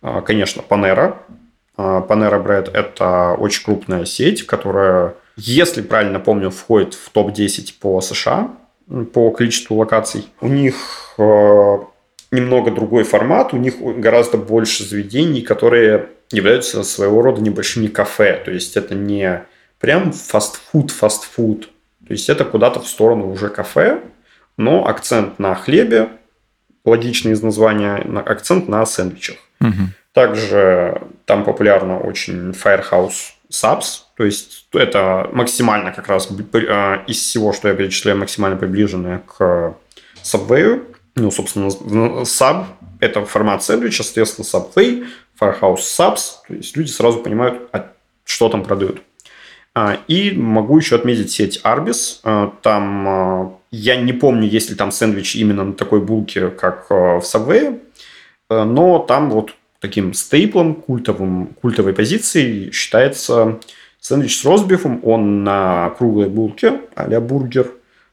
э, 0.00 0.22
конечно, 0.24 0.62
Panera. 0.66 1.18
Э, 1.76 2.02
Panera 2.08 2.42
Bread– 2.42 2.70
это 2.72 3.34
очень 3.38 3.64
крупная 3.64 4.04
сеть, 4.04 4.46
которая, 4.46 5.14
если 5.36 5.82
правильно 5.82 6.20
помню, 6.20 6.50
входит 6.50 6.94
в 6.94 7.10
топ-10 7.10 7.74
по 7.80 8.00
США 8.00 8.50
по 9.12 9.30
количеству 9.30 9.76
локаций. 9.76 10.28
У 10.40 10.48
них 10.48 10.74
э, 11.18 11.78
немного 12.30 12.70
другой 12.70 13.04
формат, 13.04 13.54
у 13.54 13.56
них 13.56 13.76
гораздо 13.78 14.36
больше 14.36 14.84
заведений, 14.84 15.40
которые 15.40 16.10
являются 16.30 16.82
своего 16.82 17.22
рода 17.22 17.40
небольшими 17.40 17.86
кафе. 17.86 18.42
То 18.44 18.50
есть 18.50 18.76
это 18.76 18.94
не 18.94 19.44
прям 19.80 20.12
фастфуд, 20.12 20.90
фастфуд. 20.90 21.70
То 22.06 22.12
есть 22.12 22.28
это 22.28 22.44
куда-то 22.44 22.80
в 22.80 22.88
сторону 22.88 23.30
уже 23.30 23.48
кафе, 23.48 24.00
но 24.56 24.86
акцент 24.86 25.38
на 25.38 25.54
хлебе, 25.54 26.10
логичный 26.84 27.32
из 27.32 27.42
названия, 27.42 27.96
акцент 28.26 28.68
на 28.68 28.84
сэндвичах. 28.84 29.36
Угу. 29.60 29.72
Также 30.14 31.02
там 31.24 31.44
популярно 31.44 31.98
очень 31.98 32.52
Firehouse 32.52 33.32
Subs, 33.50 34.02
то 34.16 34.24
есть 34.24 34.68
это 34.72 35.28
максимально 35.32 35.90
как 35.90 36.06
раз 36.06 36.28
э, 36.30 36.98
из 37.08 37.18
всего, 37.18 37.52
что 37.52 37.68
я 37.68 37.74
перечисляю, 37.74 38.16
максимально 38.18 38.56
приближенное 38.56 39.22
к 39.26 39.74
Subway. 40.22 40.86
Ну, 41.16 41.30
собственно, 41.32 41.66
Sub– 42.22 42.66
это 43.00 43.24
формат 43.24 43.64
сэндвича, 43.64 44.04
соответственно, 44.04 44.46
Subway, 44.46 45.06
Firehouse 45.40 45.78
Subs. 45.78 46.20
То 46.46 46.54
есть 46.54 46.76
люди 46.76 46.90
сразу 46.90 47.18
понимают, 47.18 47.68
а 47.72 47.90
что 48.24 48.48
там 48.48 48.62
продают. 48.62 49.02
А, 49.74 49.98
и 50.06 50.30
могу 50.30 50.78
еще 50.78 50.94
отметить 50.94 51.32
сеть 51.32 51.60
Arbis. 51.64 52.20
А, 52.22 52.52
там 52.62 53.58
я 53.72 53.96
не 53.96 54.12
помню, 54.12 54.48
есть 54.48 54.70
ли 54.70 54.76
там 54.76 54.92
сэндвич 54.92 55.34
именно 55.34 55.64
на 55.64 55.72
такой 55.72 56.00
булке, 56.00 56.50
как 56.50 56.88
в 56.88 57.20
Subway, 57.20 57.80
но 58.48 59.00
там 59.00 59.30
вот 59.30 59.54
таким 59.84 60.14
стейплом, 60.14 60.74
культовым, 60.74 61.48
культовой 61.60 61.92
позицией 61.92 62.70
считается 62.72 63.60
сэндвич 64.00 64.38
с 64.38 64.44
ростбифом. 64.46 65.00
Он 65.02 65.44
на 65.44 65.90
круглой 65.98 66.30
булке 66.30 66.80
а 66.94 67.20
бургер. 67.20 67.70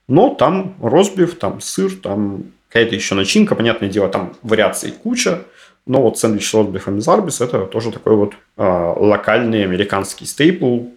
Но 0.10 0.36
там 0.36 0.76
ростбиф, 0.82 1.38
там 1.38 1.62
сыр, 1.62 1.94
там 1.96 2.44
какая-то 2.68 2.94
еще 2.94 3.16
начинка. 3.16 3.56
Понятное 3.56 3.88
дело, 3.88 4.10
там 4.10 4.34
вариаций 4.42 4.92
куча. 4.92 5.44
Но 5.86 6.02
вот 6.02 6.20
сэндвич 6.20 6.50
с 6.50 6.54
ростбифом 6.54 6.98
из 6.98 7.08
Арбис– 7.08 7.40
это 7.42 7.66
тоже 7.66 7.92
такой 7.94 8.18
вот 8.18 8.34
э, 8.58 8.94
локальный 8.98 9.64
американский 9.64 10.26
стейпл. 10.26 10.88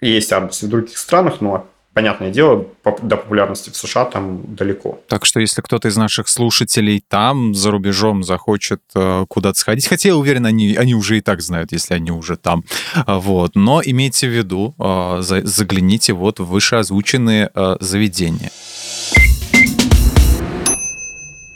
Есть 0.00 0.32
Арбис 0.32 0.62
в 0.62 0.68
других 0.68 0.96
странах, 0.96 1.42
но 1.42 1.68
понятное 1.96 2.30
дело, 2.30 2.66
до 2.84 3.16
популярности 3.16 3.70
в 3.70 3.76
США 3.76 4.04
там 4.04 4.54
далеко. 4.54 5.00
Так 5.08 5.24
что 5.24 5.40
если 5.40 5.62
кто-то 5.62 5.88
из 5.88 5.96
наших 5.96 6.28
слушателей 6.28 7.02
там, 7.08 7.54
за 7.54 7.70
рубежом, 7.70 8.22
захочет 8.22 8.82
э, 8.94 9.24
куда-то 9.26 9.58
сходить, 9.58 9.86
хотя 9.86 10.10
я 10.10 10.16
уверен, 10.16 10.44
они, 10.44 10.76
они 10.76 10.94
уже 10.94 11.16
и 11.16 11.20
так 11.22 11.40
знают, 11.40 11.72
если 11.72 11.94
они 11.94 12.10
уже 12.10 12.36
там, 12.36 12.64
вот, 13.06 13.52
но 13.54 13.80
имейте 13.82 14.28
в 14.28 14.30
виду, 14.30 14.74
э, 14.78 15.22
загляните 15.22 16.12
вот 16.12 16.38
в 16.38 16.44
вышеозвученные 16.44 17.50
э, 17.54 17.76
заведения. 17.80 18.50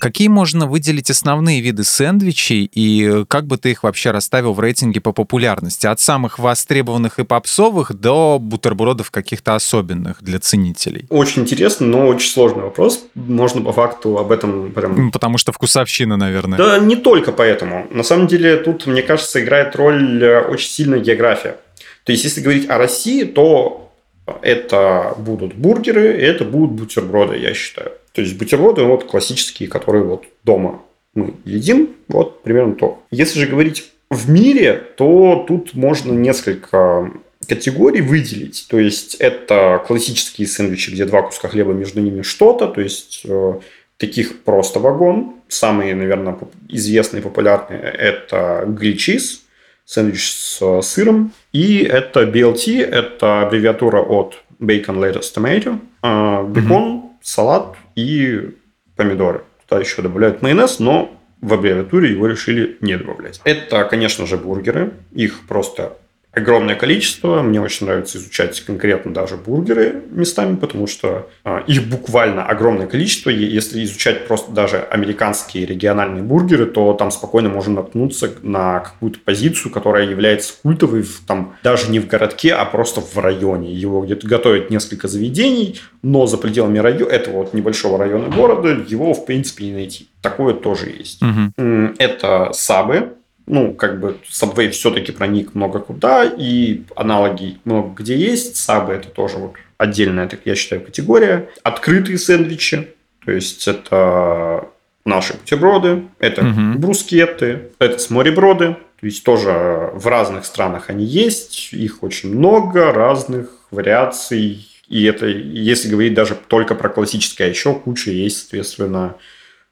Какие 0.00 0.29
можно 0.29 0.66
выделить 0.66 1.11
основные 1.11 1.61
виды 1.61 1.85
сэндвичей 1.85 2.70
и 2.72 3.25
как 3.29 3.46
бы 3.46 3.59
ты 3.59 3.72
их 3.72 3.83
вообще 3.83 4.12
расставил 4.12 4.55
в 4.55 4.61
рейтинге 4.61 5.03
по 5.03 5.12
популярности? 5.12 5.87
От 5.87 6.01
самых 6.01 6.38
востребованных 6.38 7.18
и 7.18 7.25
попсовых 7.25 7.92
до 7.92 8.38
бутербродов 8.40 9.11
каких-то 9.11 9.55
особенных 9.55 10.22
для 10.22 10.40
ценителей. 10.40 11.07
Очень 11.11 11.42
интересно, 11.42 11.87
но 11.87 12.07
очень 12.07 12.31
сложный 12.31 12.62
вопрос. 12.62 13.05
Можно 13.14 13.61
по 13.61 13.72
факту 13.72 14.16
об 14.16 14.33
этом 14.33 14.72
прям... 14.72 15.11
Потому 15.11 15.37
что 15.37 15.53
вкусовщина, 15.53 16.16
наверное. 16.16 16.57
Да, 16.57 16.79
не 16.79 16.96
только 16.96 17.33
поэтому. 17.33 17.87
На 17.90 18.03
самом 18.03 18.27
деле 18.27 18.57
тут, 18.57 18.87
мне 18.87 19.03
кажется, 19.03 19.42
играет 19.42 19.77
роль 19.77 20.22
э, 20.22 20.40
очень 20.40 20.70
сильная 20.70 21.01
география. 21.01 21.57
То 22.05 22.12
есть, 22.12 22.25
если 22.25 22.40
говорить 22.40 22.70
о 22.70 22.79
России, 22.79 23.25
то 23.25 23.92
это 24.40 25.14
будут 25.18 25.55
бургеры, 25.55 26.09
это 26.09 26.44
будут 26.44 26.72
бутерброды, 26.72 27.37
я 27.37 27.53
считаю. 27.53 27.92
То 28.12 28.23
есть 28.23 28.37
бутерброды 28.37 28.83
вот 28.83 29.05
классические, 29.05 29.68
которые 29.68 30.05
вот 30.05 30.25
дома 30.44 30.83
мы 31.14 31.35
едим, 31.44 31.90
вот 32.09 32.42
примерно 32.42 32.75
то. 32.75 33.03
Если 33.11 33.40
же 33.40 33.46
говорить 33.46 33.90
в 34.11 34.31
мире, 34.31 34.75
то 34.96 35.44
тут 35.46 35.75
можно 35.75 36.12
несколько 36.12 37.11
категорий 37.49 38.01
выделить. 38.01 38.66
То 38.68 38.79
есть 38.79 39.14
это 39.16 39.83
классические 39.87 40.46
сэндвичи, 40.46 40.90
где 40.90 41.05
два 41.05 41.23
куска 41.23 41.49
хлеба 41.49 41.73
между 41.73 42.01
ними 42.01 42.23
что-то, 42.23 42.68
то 42.68 42.81
есть 42.81 43.23
э, 43.25 43.61
таких 43.96 44.42
просто 44.42 44.81
вагон. 44.81 45.35
Самые, 45.49 45.94
наверное, 45.94 46.38
известные 46.68 47.23
популярные 47.23 47.81
это 47.81 48.64
гриль-чиз, 48.66 49.42
сэндвич 49.85 50.31
с 50.31 50.83
сыром. 50.83 51.33
И 51.53 51.79
это 51.79 52.23
BLT, 52.23 52.83
это 52.85 53.42
аббревиатура 53.42 54.01
от 54.01 54.37
Bacon 54.61 54.99
Lettuce 54.99 55.35
Tomato. 55.35 55.79
А, 56.03 56.44
бекон, 56.44 56.83
mm-hmm. 56.83 57.10
Салат 57.22 57.76
и 57.94 58.56
помидоры. 58.96 59.44
Туда 59.66 59.80
еще 59.80 60.02
добавляют 60.02 60.42
майонез, 60.42 60.78
но 60.78 61.16
в 61.40 61.54
аббревиатуре 61.54 62.11
его 62.11 62.26
решили 62.26 62.76
не 62.80 62.96
добавлять. 62.96 63.40
Это, 63.44 63.85
конечно 63.85 64.26
же, 64.26 64.37
бургеры. 64.37 64.92
Их 65.12 65.46
просто 65.46 65.96
огромное 66.33 66.77
количество. 66.77 67.43
Мне 67.43 67.61
очень 67.61 67.87
нравится 67.87 68.19
изучать 68.19 68.61
конкретно 68.61 69.12
даже 69.12 69.37
бургеры 69.37 70.03
местами, 70.11 70.57
потому 70.57 70.87
что 70.87 71.29
э, 71.45 71.62
их 71.66 71.88
буквально 71.88 72.45
огромное 72.45 72.87
количество. 72.87 73.31
Если 73.31 73.83
изучать 73.85 74.27
просто 74.27 74.53
даже 74.53 74.79
американские 74.79 75.66
региональные 75.66 76.23
бургеры, 76.23 76.66
то 76.66 76.93
там 76.95 77.11
спокойно 77.11 77.49
можно 77.49 77.75
наткнуться 77.75 78.31
на 78.43 78.81
какую-то 78.81 79.19
позицию, 79.25 79.73
которая 79.73 80.09
является 80.09 80.55
культовой 80.62 81.03
в, 81.03 81.23
там, 81.27 81.55
даже 81.62 81.90
не 81.90 81.99
в 81.99 82.07
городке, 82.07 82.55
а 82.55 82.64
просто 82.64 83.01
в 83.01 83.16
районе. 83.19 83.73
Его 83.73 84.03
где-то 84.03 84.27
готовят 84.27 84.71
несколько 84.71 85.09
заведений, 85.09 85.81
но 86.03 86.27
за 86.27 86.38
пределами 86.38 86.79
района, 86.79 87.11
этого 87.11 87.38
вот 87.38 87.55
небольшого 87.55 87.99
района 87.99 88.29
города 88.29 88.69
его, 88.69 89.14
в 89.14 89.27
принципе, 89.27 89.64
не 89.64 89.73
найти. 89.73 90.09
Такое 90.23 90.55
тоже 90.55 90.90
есть. 90.90 91.23
Угу. 91.23 91.95
Это 91.99 92.51
сабы, 92.53 93.14
ну, 93.46 93.74
как 93.74 94.00
бы 94.00 94.16
Subway 94.29 94.70
все-таки 94.70 95.12
проник 95.12 95.55
много 95.55 95.81
куда, 95.81 96.24
и 96.24 96.83
аналоги 96.96 97.59
много 97.64 98.03
где 98.03 98.16
есть. 98.16 98.57
Сабы 98.57 98.94
это 98.94 99.09
тоже 99.09 99.38
вот 99.38 99.55
отдельная, 99.79 100.29
так 100.29 100.40
я 100.44 100.55
считаю, 100.55 100.83
категория. 100.83 101.48
Открытые 101.62 102.18
сэндвичи, 102.18 102.88
то 103.24 103.33
есть 103.33 103.66
это 103.66 104.68
наши 105.05 105.35
бутерброды, 105.35 106.05
это 106.18 106.42
угу. 106.42 106.79
брускеты, 106.79 107.70
это 107.79 107.98
смореброды. 107.98 108.76
То 109.00 109.07
есть 109.07 109.24
тоже 109.24 109.90
в 109.94 110.07
разных 110.07 110.44
странах 110.44 110.90
они 110.90 111.07
есть, 111.07 111.72
их 111.72 112.03
очень 112.03 112.35
много, 112.35 112.92
разных 112.92 113.48
вариаций. 113.70 114.68
И 114.88 115.05
это, 115.05 115.26
если 115.26 115.88
говорить 115.88 116.14
даже 116.14 116.35
только 116.35 116.74
про 116.74 116.90
классическое, 116.90 117.46
а 117.46 117.50
еще 117.50 117.74
куча 117.74 118.11
есть, 118.11 118.40
соответственно, 118.40 119.16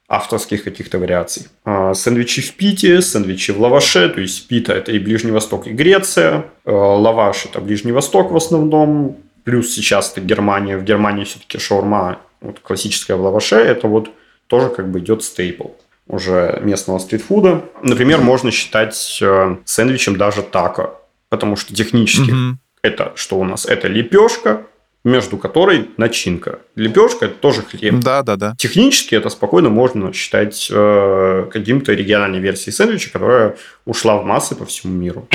авторских 0.09 0.63
каких-то 0.63 0.97
вариаций. 0.97 1.47
А, 1.63 1.93
сэндвичи 1.93 2.41
в 2.41 2.53
Пите, 2.55 3.01
сэндвичи 3.01 3.51
в 3.51 3.61
лаваше, 3.61 4.09
то 4.09 4.19
есть 4.19 4.47
Пита– 4.47 4.73
это 4.75 4.91
и 4.91 4.99
Ближний 4.99 5.31
Восток, 5.31 5.67
и 5.67 5.71
Греция. 5.71 6.45
А, 6.65 6.71
лаваш– 6.71 7.45
это 7.49 7.61
Ближний 7.61 7.91
Восток 7.91 8.31
в 8.31 8.35
основном. 8.35 9.17
Плюс 9.43 9.73
сейчас 9.73 10.11
это 10.11 10.21
Германия. 10.21 10.77
В 10.77 10.83
Германии 10.83 11.23
все-таки 11.23 11.59
шаурма, 11.59 12.19
вот 12.41 12.59
классическая 12.59 13.15
в 13.15 13.21
лаваше, 13.21 13.55
это 13.55 13.87
вот 13.87 14.09
тоже 14.47 14.69
как 14.69 14.91
бы 14.91 14.99
идет 14.99 15.23
стейпл 15.23 15.67
уже 16.07 16.59
местного 16.63 16.97
стритфуда. 16.97 17.63
Например, 17.83 18.19
можно 18.19 18.51
считать 18.51 19.19
э, 19.21 19.57
сэндвичем 19.63 20.17
даже 20.17 20.41
тако, 20.41 20.99
потому 21.29 21.55
что 21.55 21.75
технически 21.75 22.31
mm-hmm. 22.31 22.53
это 22.81 23.11
что 23.15 23.39
у 23.39 23.43
нас? 23.43 23.67
Это 23.67 23.87
лепешка, 23.87 24.65
между 25.03 25.37
которой 25.37 25.89
начинка. 25.97 26.59
Лепешка 26.75 27.25
это 27.25 27.35
тоже 27.35 27.61
хлеб. 27.61 27.99
Да, 27.99 28.21
да, 28.21 28.35
да. 28.35 28.55
Технически 28.57 29.15
это 29.15 29.29
спокойно 29.29 29.69
можно 29.69 30.11
считать 30.13 30.67
э, 30.71 31.47
каким-то 31.51 31.93
региональной 31.93 32.39
версией 32.39 32.73
сэндвича, 32.73 33.11
которая 33.11 33.55
ушла 33.85 34.17
в 34.17 34.25
массы 34.25 34.55
по 34.55 34.65
всему 34.65 34.93
миру. 34.93 35.27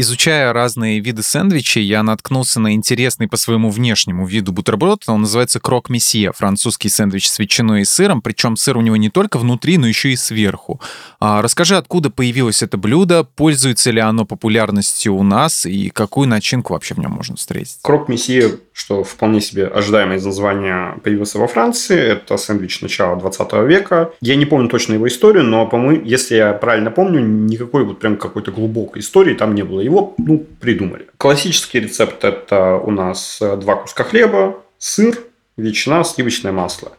Изучая 0.00 0.52
разные 0.52 1.00
виды 1.00 1.24
сэндвичей, 1.24 1.82
я 1.82 2.04
наткнулся 2.04 2.60
на 2.60 2.72
интересный 2.72 3.26
по 3.26 3.36
своему 3.36 3.68
внешнему 3.68 4.28
виду 4.28 4.52
бутерброд. 4.52 5.02
Он 5.08 5.22
называется 5.22 5.58
крок 5.58 5.90
месье, 5.90 6.30
французский 6.32 6.88
сэндвич 6.88 7.28
с 7.28 7.36
ветчиной 7.40 7.80
и 7.80 7.84
сыром, 7.84 8.22
причем 8.22 8.56
сыр 8.56 8.76
у 8.76 8.80
него 8.80 8.94
не 8.94 9.10
только 9.10 9.38
внутри, 9.38 9.76
но 9.76 9.88
еще 9.88 10.10
и 10.10 10.16
сверху. 10.16 10.80
А, 11.18 11.42
расскажи, 11.42 11.76
откуда 11.76 12.10
появилось 12.10 12.62
это 12.62 12.76
блюдо, 12.76 13.24
пользуется 13.24 13.90
ли 13.90 13.98
оно 13.98 14.24
популярностью 14.24 15.16
у 15.16 15.24
нас 15.24 15.66
и 15.66 15.90
какую 15.90 16.28
начинку 16.28 16.74
вообще 16.74 16.94
в 16.94 16.98
нем 16.98 17.10
можно 17.10 17.34
встретить? 17.34 17.78
Крок 17.82 18.08
месье, 18.08 18.60
что 18.72 19.02
вполне 19.02 19.40
себе 19.40 19.66
ожидаемое 19.66 20.18
из 20.18 20.24
названия, 20.24 20.96
появился 21.02 21.40
во 21.40 21.48
Франции. 21.48 21.98
Это 21.98 22.36
сэндвич 22.36 22.82
начала 22.82 23.16
20 23.16 23.52
века. 23.66 24.12
Я 24.20 24.36
не 24.36 24.46
помню 24.46 24.68
точно 24.68 24.92
его 24.94 25.08
историю, 25.08 25.42
но, 25.42 25.66
по-моему, 25.66 26.04
если 26.04 26.36
я 26.36 26.52
правильно 26.52 26.92
помню, 26.92 27.18
никакой 27.18 27.82
вот 27.82 27.98
прям 27.98 28.16
какой-то 28.16 28.52
глубокой 28.52 29.02
истории 29.02 29.34
там 29.34 29.56
не 29.56 29.64
было. 29.64 29.87
Его, 29.88 30.14
ну, 30.18 30.46
придумали. 30.60 31.06
Классический 31.16 31.80
рецепт– 31.80 32.22
это 32.24 32.74
у 32.76 32.90
нас 32.90 33.38
два 33.40 33.76
куска 33.76 34.04
хлеба, 34.04 34.62
сыр, 34.76 35.18
ветчина, 35.56 36.04
сливочное 36.04 36.52
масло. 36.52 36.92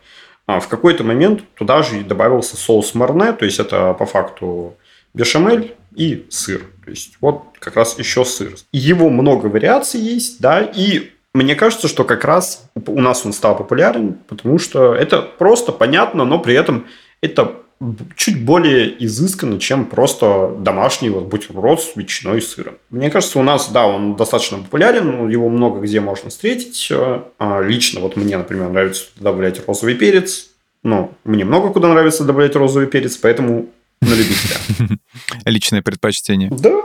А 0.47 0.59
в 0.59 0.67
какой-то 0.67 1.03
момент 1.03 1.43
туда 1.53 1.83
же 1.83 2.01
добавился 2.01 2.57
соус 2.57 2.95
марне, 2.95 3.33
то 3.33 3.45
есть 3.45 3.59
это 3.59 3.93
по 3.93 4.07
факту 4.07 4.75
бешамель 5.13 5.75
и 5.95 6.25
сыр. 6.29 6.65
То 6.83 6.89
есть 6.89 7.17
вот 7.21 7.43
как 7.59 7.75
раз 7.75 7.99
еще 7.99 8.25
сыр. 8.25 8.55
Его 8.71 9.09
много 9.09 9.45
вариаций 9.45 9.99
есть, 10.01 10.41
да, 10.41 10.61
и 10.61 11.11
мне 11.35 11.55
кажется, 11.55 11.87
что 11.87 12.03
как 12.03 12.25
раз 12.25 12.71
у 12.87 12.99
нас 12.99 13.23
он 13.23 13.33
стал 13.33 13.55
популярен, 13.55 14.15
потому 14.27 14.57
что 14.57 14.95
это 14.95 15.21
просто 15.21 15.71
понятно, 15.71 16.25
но 16.25 16.39
при 16.39 16.55
этом 16.55 16.87
это 17.21 17.53
чуть 18.15 18.43
более 18.43 19.05
изысканно, 19.05 19.59
чем 19.59 19.85
просто 19.85 20.53
домашний 20.59 21.09
вот 21.09 21.25
бутерброд 21.25 21.81
с 21.81 21.95
ветчиной 21.95 22.39
и 22.39 22.41
сыром. 22.41 22.75
Мне 22.89 23.09
кажется, 23.09 23.39
у 23.39 23.43
нас, 23.43 23.69
да, 23.69 23.87
он 23.87 24.15
достаточно 24.15 24.57
популярен, 24.57 25.29
его 25.29 25.49
много 25.49 25.79
где 25.79 26.01
можно 26.01 26.29
встретить. 26.29 26.91
А, 26.91 27.61
лично 27.61 28.01
вот 28.01 28.17
мне, 28.17 28.37
например, 28.37 28.69
нравится 28.69 29.05
добавлять 29.17 29.65
розовый 29.65 29.95
перец. 29.95 30.49
Ну, 30.83 31.11
мне 31.23 31.45
много 31.45 31.69
куда 31.69 31.87
нравится 31.87 32.23
добавлять 32.25 32.55
розовый 32.55 32.87
перец, 32.87 33.15
поэтому 33.17 33.69
на 34.01 34.13
любителя. 34.13 34.99
Личное 35.45 35.81
предпочтение. 35.81 36.51
Да. 36.51 36.83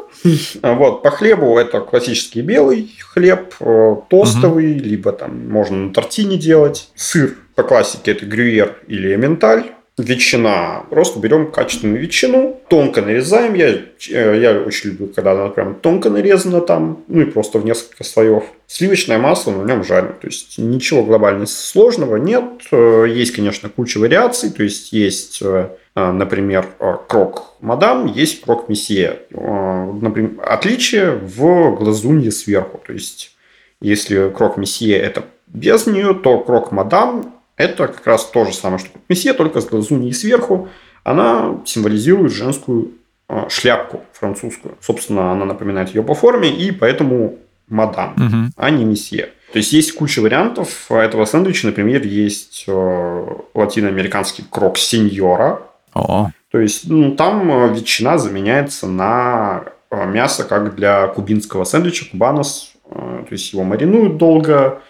Вот, 0.63 1.03
по 1.03 1.11
хлебу 1.11 1.59
это 1.59 1.81
классический 1.81 2.41
белый 2.41 2.91
хлеб, 3.01 3.55
э, 3.61 3.97
тостовый, 4.09 4.77
угу. 4.77 4.85
либо 4.85 5.13
там 5.13 5.49
можно 5.49 5.77
на 5.77 5.93
тортине 5.93 6.39
делать. 6.39 6.91
Сыр 6.95 7.37
по 7.55 7.63
классике 7.63 8.13
это 8.13 8.27
грюйер 8.27 8.79
или 8.87 9.15
эменталь 9.15 9.73
ветчина. 9.97 10.85
Просто 10.91 11.21
берем 11.21 11.51
качественную 11.51 12.01
ветчину, 12.01 12.61
тонко 12.69 13.01
нарезаем. 13.01 13.55
Я, 13.55 13.69
э, 14.11 14.41
я 14.41 14.61
очень 14.61 14.91
люблю, 14.91 15.07
когда 15.09 15.33
она 15.33 15.49
прям 15.49 15.77
тонко 15.77 16.11
нарезана 16.11 16.61
там, 16.61 17.05
ну 17.07 17.21
и 17.21 17.25
просто 17.25 17.59
в 17.59 17.65
несколько 17.65 18.03
слоев. 18.03 18.45
Сливочное 18.67 19.19
масло 19.19 19.53
на 19.53 19.65
нем 19.65 19.85
жарим. 19.85 20.15
То 20.21 20.27
есть 20.27 20.59
ничего 20.59 21.05
глобально 21.05 21.47
сложного 21.47 22.17
нет. 22.17 22.45
Э, 22.73 23.07
есть, 23.09 23.33
конечно, 23.33 23.69
куча 23.69 23.99
вариаций. 23.99 24.51
То 24.51 24.65
есть 24.65 24.93
есть, 24.93 25.41
э, 25.43 25.69
например, 25.95 26.67
крок 27.09 27.55
мадам, 27.61 28.07
есть 28.07 28.43
крок 28.43 28.69
месье. 28.69 29.21
Например, 29.31 30.33
отличие 30.45 31.13
в 31.13 31.77
глазунье 31.77 32.33
сверху. 32.33 32.81
То 32.85 32.93
есть 32.93 33.37
если 33.81 34.31
крок 34.31 34.57
месье 34.57 34.97
это 34.97 35.25
без 35.47 35.87
нее, 35.87 36.15
то 36.15 36.41
крок 36.41 36.73
мадам 36.73 37.34
это 37.57 37.89
как 37.89 38.07
раз 38.07 38.27
то 38.27 38.45
же 38.45 38.53
самое, 38.53 38.79
что 38.79 38.91
месье, 39.09 39.33
только 39.33 39.61
с 39.61 39.67
глазуньей 39.67 40.13
сверху. 40.13 40.69
Она 41.05 41.61
символизирует 41.65 42.33
женскую 42.33 42.93
а, 43.29 43.49
шляпку 43.49 44.03
французскую. 44.13 44.77
Собственно, 44.81 45.33
она 45.33 45.45
напоминает 45.45 45.95
ее 45.95 46.03
по 46.03 46.15
форме, 46.15 46.51
и 46.51 46.73
поэтому 46.73 47.39
мадам, 47.69 48.15
угу. 48.15 48.53
а 48.57 48.71
не 48.71 48.85
месье. 48.85 49.31
То 49.53 49.59
есть 49.59 49.73
есть 49.73 49.95
куча 49.95 50.21
вариантов 50.21 50.91
этого 50.91 51.25
сэндвича. 51.25 51.69
Например, 51.69 52.03
есть 52.03 52.65
э, 52.67 53.27
латиноамериканский 53.55 54.45
крок 54.51 54.79
сеньора. 54.79 55.63
О. 55.93 56.31
То 56.51 56.59
есть 56.59 56.89
ну, 56.89 57.15
там 57.15 57.51
э, 57.51 57.75
ветчина 57.75 58.19
заменяется 58.19 58.89
на 58.89 59.65
э, 59.91 60.07
мясо, 60.07 60.43
как 60.43 60.75
для 60.75 61.07
кубинского 61.07 61.65
сэндвича, 61.65 62.11
кубанос. 62.11 62.73
То 62.91 63.29
есть 63.31 63.53
его 63.53 63.63
маринуют 63.63 64.19
долго, 64.19 64.83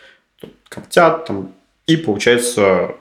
коптят, 0.68 1.26
там 1.26 1.52
и 1.86 1.96
получается 1.96 2.96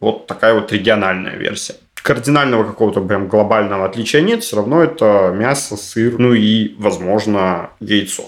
вот 0.00 0.26
такая 0.26 0.54
вот 0.54 0.72
региональная 0.72 1.36
версия. 1.36 1.74
Кардинального 1.94 2.64
какого-то 2.64 3.00
прям 3.00 3.28
глобального 3.28 3.84
отличия 3.84 4.20
нет, 4.20 4.42
все 4.42 4.56
равно 4.56 4.82
это 4.82 5.32
мясо, 5.34 5.76
сыр, 5.76 6.18
ну 6.18 6.32
и, 6.32 6.74
возможно, 6.78 7.70
яйцо 7.80 8.24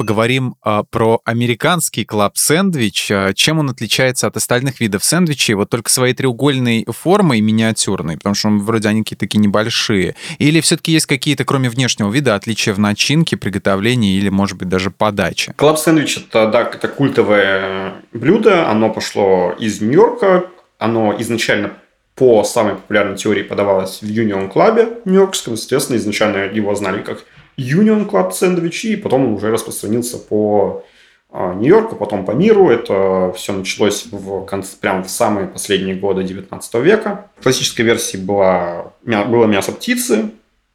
поговорим 0.00 0.54
а, 0.62 0.82
про 0.82 1.20
американский 1.26 2.06
клаб-сэндвич. 2.06 3.10
А, 3.10 3.34
чем 3.34 3.58
он 3.58 3.68
отличается 3.68 4.26
от 4.26 4.34
остальных 4.38 4.80
видов 4.80 5.04
сэндвичей? 5.04 5.52
Вот 5.52 5.68
только 5.68 5.90
своей 5.90 6.14
треугольной 6.14 6.86
формой 6.88 7.42
миниатюрной, 7.42 8.16
потому 8.16 8.34
что 8.34 8.48
он, 8.48 8.60
вроде 8.60 8.88
они 8.88 9.02
какие-то 9.02 9.26
такие 9.26 9.40
небольшие. 9.40 10.16
Или 10.38 10.62
все-таки 10.62 10.92
есть 10.92 11.04
какие-то, 11.04 11.44
кроме 11.44 11.68
внешнего 11.68 12.10
вида, 12.10 12.34
отличия 12.34 12.72
в 12.72 12.78
начинке, 12.78 13.36
приготовлении 13.36 14.16
или, 14.16 14.30
может 14.30 14.56
быть, 14.56 14.70
даже 14.70 14.90
подаче? 14.90 15.52
Клаб-сэндвич– 15.58 16.16
это, 16.30 16.46
да, 16.46 16.62
это 16.62 16.88
культовое 16.88 17.92
блюдо. 18.14 18.70
Оно 18.70 18.88
пошло 18.88 19.54
из 19.58 19.82
Нью-Йорка. 19.82 20.46
Оно 20.78 21.14
изначально 21.18 21.74
по 22.14 22.42
самой 22.44 22.76
популярной 22.76 23.18
теории 23.18 23.42
подавалось 23.42 24.00
в 24.00 24.06
Union 24.06 24.50
Club 24.50 25.02
нью-йоркском. 25.04 25.58
Соответственно, 25.58 25.98
изначально 25.98 26.50
его 26.50 26.74
знали 26.74 27.02
как 27.02 27.26
Union 27.60 28.08
Club 28.08 28.32
сэндвичи, 28.32 28.88
и 28.88 28.96
потом 28.96 29.26
он 29.26 29.34
уже 29.34 29.50
распространился 29.50 30.18
по 30.18 30.84
а, 31.30 31.54
Нью-Йорку, 31.54 31.96
потом 31.96 32.24
по 32.24 32.32
миру. 32.32 32.70
Это 32.70 33.32
все 33.36 33.52
началось 33.52 34.06
в 34.10 34.44
конце, 34.46 34.76
прямо 34.80 35.02
в 35.04 35.10
самые 35.10 35.46
последние 35.46 35.94
годы 35.94 36.24
19 36.24 36.74
века. 36.74 37.26
В 37.38 37.42
классической 37.42 37.82
версии 37.82 38.16
была, 38.16 38.92
было 39.04 39.46
мясо 39.46 39.72
птицы, 39.72 40.30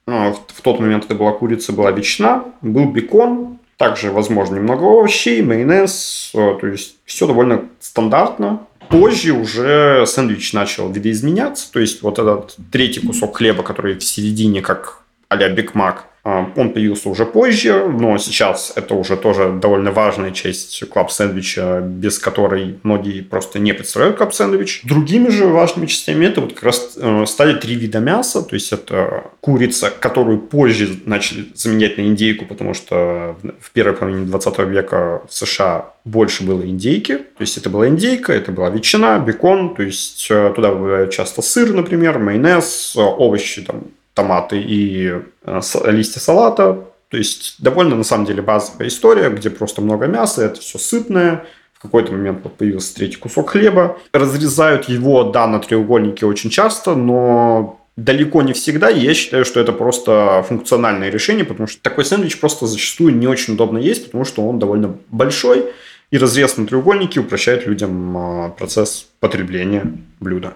а, 0.08 0.34
в 0.34 0.62
тот 0.62 0.80
момент 0.80 1.06
это 1.06 1.16
была 1.16 1.32
курица, 1.32 1.74
была 1.74 1.92
ветчина, 1.92 2.46
был 2.62 2.92
бекон, 2.92 3.60
также, 3.78 4.12
возможно, 4.12 4.56
немного 4.56 4.84
овощей, 4.84 5.42
майонез, 5.42 6.32
а, 6.36 6.56
то 6.56 6.68
есть 6.68 6.98
все 7.06 7.28
довольно 7.28 7.66
стандартно. 7.80 8.62
Позже 8.90 9.34
уже 9.34 10.06
сэндвич 10.06 10.54
начал 10.54 10.92
видоизменяться, 10.92 11.72
то 11.72 11.80
есть 11.80 12.04
вот 12.04 12.20
этот 12.20 12.56
третий 12.72 13.00
кусок 13.06 13.38
хлеба, 13.38 13.64
который 13.64 13.96
в 13.96 14.04
середине, 14.04 14.62
как 14.62 15.02
а-ля 15.28 15.50
Биг 15.50 15.74
Мак, 15.74 16.06
он 16.26 16.74
появился 16.74 17.08
уже 17.10 17.24
позже, 17.24 17.88
но 17.88 18.18
сейчас 18.18 18.74
это 18.76 18.96
уже 18.96 19.16
тоже 19.16 19.52
довольно 19.62 19.92
важная 19.92 20.32
часть 20.32 20.84
клаб-сэндвича, 20.90 21.82
без 21.82 22.18
которой 22.18 22.80
многие 22.82 23.22
просто 23.22 23.60
не 23.60 23.74
представляют 23.74 24.18
клаб-сэндвич. 24.18 24.82
Другими 24.86 25.30
же 25.30 25.46
важными 25.46 25.86
частями 25.86 26.26
это 26.26 26.42
вот 26.42 26.54
как 26.54 26.64
раз 26.64 26.98
э, 26.98 27.26
стали 27.28 27.60
три 27.60 27.76
вида 27.76 28.00
мяса, 28.00 28.42
то 28.42 28.56
есть 28.56 28.74
это 28.74 29.26
курица, 29.40 29.92
которую 29.92 30.40
позже 30.40 31.00
начали 31.06 31.46
заменять 31.54 32.00
на 32.00 32.02
индейку, 32.02 32.46
потому 32.46 32.74
что 32.74 33.38
в 33.60 33.72
первой 33.72 33.94
половине 33.94 34.26
20 34.26 34.60
века 34.60 35.22
в 35.30 35.34
США 35.34 35.94
больше 36.06 36.44
было 36.44 36.66
индейки, 36.68 37.18
то 37.18 37.42
есть 37.42 37.58
это 37.58 37.70
была 37.70 37.88
индейка, 37.88 38.34
это 38.34 38.52
была 38.52 38.72
ветчина, 38.72 39.20
бекон, 39.20 39.76
то 39.76 39.84
есть 39.84 40.26
э, 40.32 40.52
туда 40.56 40.72
бывает 40.72 41.12
часто 41.12 41.44
сыр, 41.44 41.72
например, 41.72 42.18
майонез, 42.18 42.96
овощи, 42.96 43.62
там, 43.62 43.84
томаты 44.16 44.60
и 44.60 45.22
э, 45.44 45.62
листья 45.86 46.20
салата. 46.20 46.86
То 47.10 47.18
есть 47.18 47.58
довольно 47.60 47.96
на 47.96 48.04
самом 48.04 48.26
деле 48.26 48.42
базовая 48.42 48.88
история, 48.88 49.30
где 49.30 49.52
просто 49.52 49.82
много 49.82 50.08
мяса, 50.08 50.46
это 50.46 50.60
все 50.60 50.80
сытное. 50.80 51.46
В 51.74 51.82
какой-то 51.82 52.14
момент 52.14 52.40
вот 52.44 52.58
появился 52.58 52.96
третий 52.96 53.18
кусок 53.18 53.52
хлеба. 53.52 54.00
Разрезают 54.12 54.90
его, 54.90 55.26
да, 55.26 55.46
на 55.46 55.60
треугольнике 55.60 56.26
очень 56.26 56.50
часто, 56.50 56.96
но 56.96 57.80
далеко 57.96 58.42
не 58.42 58.54
всегда. 58.54 58.90
И 58.90 59.00
я 59.00 59.14
считаю, 59.14 59.46
что 59.46 59.60
это 59.60 59.72
просто 59.72 60.44
функциональное 60.48 61.10
решение, 61.10 61.46
потому 61.46 61.68
что 61.68 61.82
такой 61.82 62.06
сэндвич 62.06 62.40
просто 62.40 62.66
зачастую 62.66 63.16
не 63.16 63.28
очень 63.28 63.54
удобно 63.54 63.78
есть, 63.78 64.06
потому 64.06 64.26
что 64.26 64.48
он 64.48 64.58
довольно 64.58 64.98
большой, 65.10 65.66
и 66.12 66.18
разрез 66.18 66.58
на 66.58 66.66
треугольнике 66.66 67.20
упрощает 67.20 67.66
людям 67.68 68.18
а, 68.18 68.50
процесс 68.50 69.08
потребления 69.20 69.86
блюда. 70.20 70.54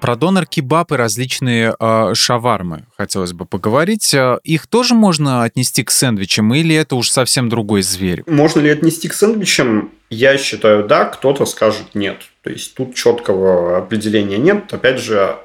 Про 0.00 0.16
донор-кебаб 0.16 0.92
и 0.92 0.96
различные 0.96 1.74
э, 1.78 2.14
шавармы 2.14 2.86
хотелось 2.96 3.34
бы 3.34 3.44
поговорить. 3.44 4.14
Э, 4.14 4.38
их 4.44 4.66
тоже 4.66 4.94
можно 4.94 5.44
отнести 5.44 5.84
к 5.84 5.90
сэндвичам 5.90 6.54
или 6.54 6.74
это 6.74 6.96
уж 6.96 7.10
совсем 7.10 7.48
другой 7.50 7.82
зверь? 7.82 8.22
Можно 8.26 8.60
ли 8.60 8.70
отнести 8.70 9.08
к 9.08 9.12
сэндвичам? 9.12 9.90
Я 10.08 10.38
считаю, 10.38 10.86
да, 10.86 11.04
кто-то 11.04 11.44
скажет 11.44 11.94
нет. 11.94 12.16
То 12.42 12.50
есть 12.50 12.74
тут 12.74 12.94
четкого 12.94 13.78
определения 13.78 14.38
нет. 14.38 14.72
Опять 14.72 15.00
же, 15.00 15.36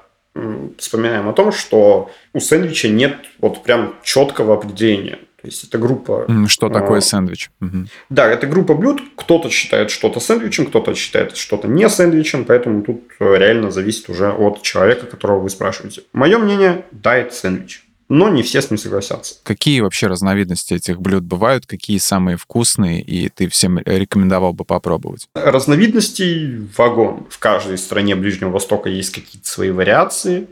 вспоминаем 0.78 1.28
о 1.30 1.34
том, 1.34 1.52
что 1.52 2.10
у 2.34 2.40
сэндвича 2.40 2.90
нет 2.90 3.18
вот 3.40 3.64
прям 3.64 3.96
четкого 4.04 4.56
определения. 4.56 5.20
То 5.46 5.52
есть 5.52 5.64
это 5.64 5.78
группа... 5.78 6.26
Что 6.48 6.70
такое 6.70 6.98
а, 6.98 7.02
сэндвич? 7.02 7.52
Угу. 7.62 7.86
Да, 8.10 8.28
это 8.28 8.48
группа 8.48 8.74
блюд. 8.74 9.00
Кто-то 9.16 9.52
считает 9.52 9.92
что-то 9.92 10.20
сэндвичем, 10.20 10.66
кто-то 10.66 10.96
считает 10.96 11.38
что-то 11.38 11.68
не 11.68 11.88
сэндвичем, 11.88 12.46
поэтому 12.46 12.82
тут 12.82 13.04
э, 13.20 13.38
реально 13.38 13.70
зависит 13.70 14.10
уже 14.10 14.32
от 14.32 14.64
человека, 14.64 15.06
которого 15.06 15.42
вы 15.42 15.52
спрашиваете. 15.52 16.02
Мое 16.14 16.40
мнение, 16.40 16.86
да, 16.92 17.16
это 17.16 17.34
сэндвич 17.34 17.84
но 18.08 18.30
не 18.30 18.44
все 18.44 18.62
с 18.62 18.70
ним 18.70 18.78
согласятся. 18.78 19.36
Какие 19.42 19.80
вообще 19.80 20.06
разновидности 20.06 20.76
этих 20.76 21.02
блюд 21.02 21.24
бывают? 21.24 21.66
Какие 21.66 21.98
самые 21.98 22.38
вкусные, 22.38 23.02
и 23.02 23.30
ты 23.30 23.50
всем 23.50 23.80
рекомендовал 23.80 24.54
бы 24.54 24.64
попробовать? 24.64 25.28
Разновидностей 25.34 26.68
вагон. 26.78 27.26
В 27.32 27.40
каждой 27.40 27.80
стране 27.80 28.16
Ближнего 28.16 28.52
Востока 28.52 28.90
есть 28.90 29.12
какие-то 29.12 29.48
свои 29.48 29.72
вариации. 29.72 30.48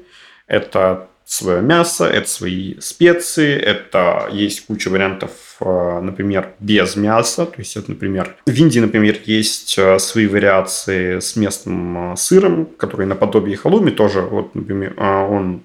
Это 0.47 1.09
свое 1.33 1.61
мясо, 1.61 2.05
это 2.05 2.29
свои 2.29 2.79
специи, 2.79 3.55
это 3.57 4.29
есть 4.31 4.65
куча 4.65 4.89
вариантов, 4.89 5.31
э, 5.59 5.99
например, 6.01 6.49
без 6.59 6.95
мяса. 6.95 7.45
То 7.45 7.55
есть, 7.57 7.75
это, 7.75 7.91
например, 7.91 8.35
в 8.45 8.53
Индии, 8.53 8.79
например, 8.79 9.17
есть 9.25 9.75
э, 9.77 9.99
свои 9.99 10.27
вариации 10.27 11.19
с 11.19 11.35
местным 11.35 12.13
э, 12.13 12.15
сыром, 12.17 12.65
который 12.77 13.05
наподобие 13.05 13.57
халуми 13.57 13.91
тоже, 13.91 14.21
вот, 14.21 14.55
например, 14.55 14.93
он 14.99 15.63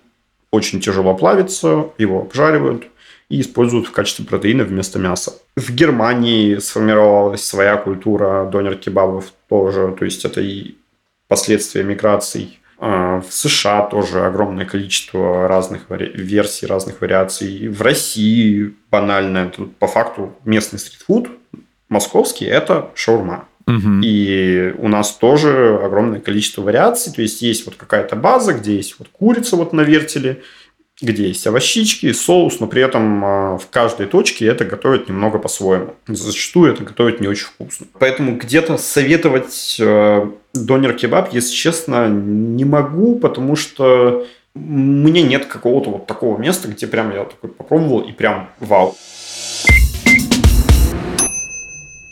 очень 0.51 0.81
тяжело 0.81 1.15
плавится, 1.15 1.91
его 1.99 2.23
обжаривают 2.23 2.85
и 3.29 3.41
используют 3.41 3.87
в 3.87 3.93
качестве 3.93 4.25
протеина 4.25 4.65
вместо 4.65 4.99
мяса. 4.99 5.35
В 5.57 5.71
Германии 5.75 6.57
сформировалась 6.57 7.45
своя 7.45 7.77
культура 7.77 8.49
донер-кебабов 8.51 9.33
тоже, 9.49 9.95
то 9.99 10.05
есть 10.05 10.25
это 10.25 10.41
и 10.41 10.77
последствия 11.29 11.83
миграций. 11.83 12.58
А, 12.81 13.21
в 13.21 13.33
США 13.33 13.83
тоже 13.83 14.25
огромное 14.25 14.65
количество 14.65 15.49
разных 15.49 15.83
версий, 15.89 16.67
разных 16.67 17.01
вариаций. 17.01 17.69
В 17.69 17.83
России 17.83 18.75
банально, 18.91 19.51
тут 19.51 19.77
по 19.77 19.89
факту 19.89 20.35
местный 20.45 20.79
стритфуд, 20.79 21.29
московский, 21.89 22.45
это 22.45 22.91
шаурма. 22.95 23.47
Угу. 23.67 24.01
И 24.03 24.75
у 24.79 24.89
нас 24.89 25.13
тоже 25.13 25.79
огромное 25.83 26.21
количество 26.21 26.63
вариаций. 26.63 27.13
То 27.13 27.21
есть 27.21 27.43
есть 27.43 27.67
вот 27.67 27.75
какая-то 27.75 28.17
база, 28.17 28.55
где 28.55 28.77
есть 28.77 28.99
вот 28.99 29.09
курица 29.09 29.57
вот 29.57 29.73
на 29.73 29.83
вертеле, 29.83 30.43
где 31.01 31.29
есть 31.29 31.47
овощички, 31.47 32.13
соус, 32.13 32.59
но 32.59 32.67
при 32.67 32.83
этом 32.83 33.25
а, 33.25 33.59
в 33.59 33.69
каждой 33.69 34.07
точке 34.07 34.47
это 34.47 34.65
готовят 34.65 35.09
немного 35.09 35.39
по-своему. 35.39 35.95
Зачастую 36.09 36.73
это 36.73 36.83
готовят 36.83 37.21
не 37.21 37.29
очень 37.29 37.47
вкусно. 37.47 37.87
Поэтому 37.99 38.37
где-то 38.37 38.79
советовать 38.79 39.77
э, 39.79 40.31
донер-кебаб, 40.55 41.33
если 41.33 41.55
честно, 41.55 42.09
не 42.09 42.65
могу, 42.65 43.17
потому 43.19 43.55
что 43.55 44.27
мне 44.55 45.23
нет 45.23 45.47
какого-то 45.47 45.91
вот 45.91 46.07
такого 46.07 46.37
места, 46.37 46.69
где 46.69 46.87
прям 46.87 47.15
я 47.15 47.25
такой 47.25 47.51
попробовал 47.51 48.01
и 48.01 48.13
прям 48.13 48.51
вау. 48.59 48.97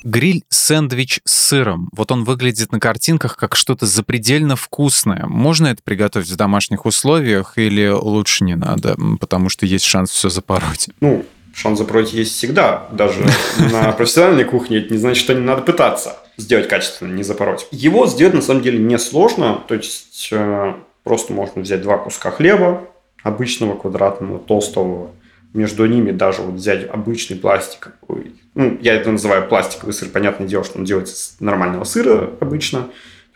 Гриль-сэндвич 0.06 1.20
с 1.24 1.32
сыром. 1.48 1.90
Вот 1.92 2.12
он 2.12 2.22
выглядит 2.22 2.70
на 2.70 2.78
картинках 2.78 3.36
как 3.36 3.56
что-то 3.56 3.86
запредельно 3.86 4.54
вкусное. 4.54 5.26
Можно 5.26 5.66
это 5.66 5.82
приготовить 5.82 6.28
в 6.28 6.36
домашних 6.36 6.86
условиях 6.86 7.58
или 7.58 7.88
лучше 7.88 8.44
не 8.44 8.54
надо, 8.54 8.96
потому 9.20 9.48
что 9.48 9.66
есть 9.66 9.84
шанс 9.84 10.10
все 10.10 10.28
запороть? 10.28 10.90
Ну, 11.00 11.24
шанс 11.52 11.78
запороть 11.78 12.12
есть 12.12 12.36
всегда. 12.36 12.86
Даже 12.92 13.26
на 13.72 13.90
профессиональной 13.98 14.44
кухне 14.44 14.78
это 14.78 14.92
не 14.92 14.98
значит, 14.98 15.24
что 15.24 15.34
не 15.34 15.40
надо 15.40 15.62
пытаться 15.62 16.16
сделать 16.36 16.68
качественно, 16.68 17.12
не 17.12 17.24
запороть. 17.24 17.66
Его 17.72 18.06
сделать 18.06 18.34
на 18.34 18.42
самом 18.42 18.62
деле 18.62 18.78
несложно. 18.78 19.60
То 19.66 19.74
есть 19.74 20.28
э, 20.30 20.74
просто 21.02 21.32
можно 21.32 21.62
взять 21.62 21.82
два 21.82 21.98
куска 21.98 22.30
хлеба, 22.30 22.88
обычного 23.24 23.76
квадратного, 23.76 24.38
толстого, 24.38 25.10
между 25.52 25.84
ними 25.86 26.12
даже 26.12 26.42
вот 26.42 26.54
взять 26.54 26.88
обычный 26.88 27.36
пластиковый 27.36 28.34
ну, 28.56 28.78
я 28.80 28.94
это 28.94 29.12
называю 29.12 29.46
пластиковый 29.46 29.92
сыр, 29.92 30.08
понятное 30.08 30.48
дело, 30.48 30.64
что 30.64 30.78
он 30.78 30.84
делается 30.84 31.14
с 31.14 31.36
нормального 31.40 31.84
сыра 31.84 32.30
обычно, 32.40 32.88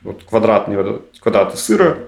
вот 0.03 0.25
квадратный 0.25 0.77
вот, 0.77 1.13
квадраты 1.21 1.59
сыра, 1.59 1.99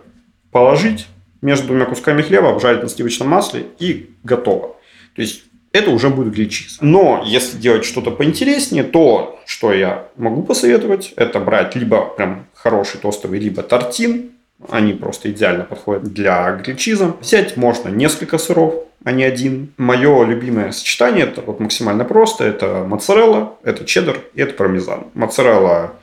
положить 0.50 1.06
между 1.42 1.68
двумя 1.68 1.84
кусками 1.84 2.22
хлеба, 2.22 2.50
обжарить 2.50 2.82
на 2.82 2.88
сливочном 2.88 3.28
масле 3.28 3.66
и 3.78 4.10
готово. 4.24 4.76
То 5.14 5.22
есть 5.22 5.44
это 5.72 5.90
уже 5.90 6.08
будет 6.08 6.32
гречиз. 6.32 6.78
Но 6.80 7.22
если 7.26 7.58
делать 7.58 7.84
что-то 7.84 8.10
поинтереснее, 8.10 8.84
то 8.84 9.38
что 9.44 9.74
я 9.74 10.08
могу 10.16 10.42
посоветовать, 10.42 11.12
это 11.16 11.38
брать 11.38 11.76
либо 11.76 12.06
прям 12.06 12.46
хороший 12.54 12.98
тостовый, 12.98 13.40
либо 13.40 13.62
тортин. 13.62 14.31
Они 14.70 14.92
просто 14.92 15.30
идеально 15.30 15.64
подходят 15.64 16.04
для 16.04 16.52
гречиза. 16.52 17.16
Взять 17.20 17.56
можно 17.56 17.88
несколько 17.88 18.38
сыров, 18.38 18.74
а 19.04 19.12
не 19.12 19.24
один. 19.24 19.72
Мое 19.76 20.24
любимое 20.24 20.72
сочетание, 20.72 21.24
это 21.24 21.40
вот 21.40 21.60
максимально 21.60 22.04
просто, 22.04 22.44
это 22.44 22.84
моцарелла, 22.86 23.56
это 23.62 23.84
чеддер 23.84 24.20
и 24.34 24.42
это 24.42 24.54
пармезан. 24.54 25.06
Моцарелла, 25.14 25.94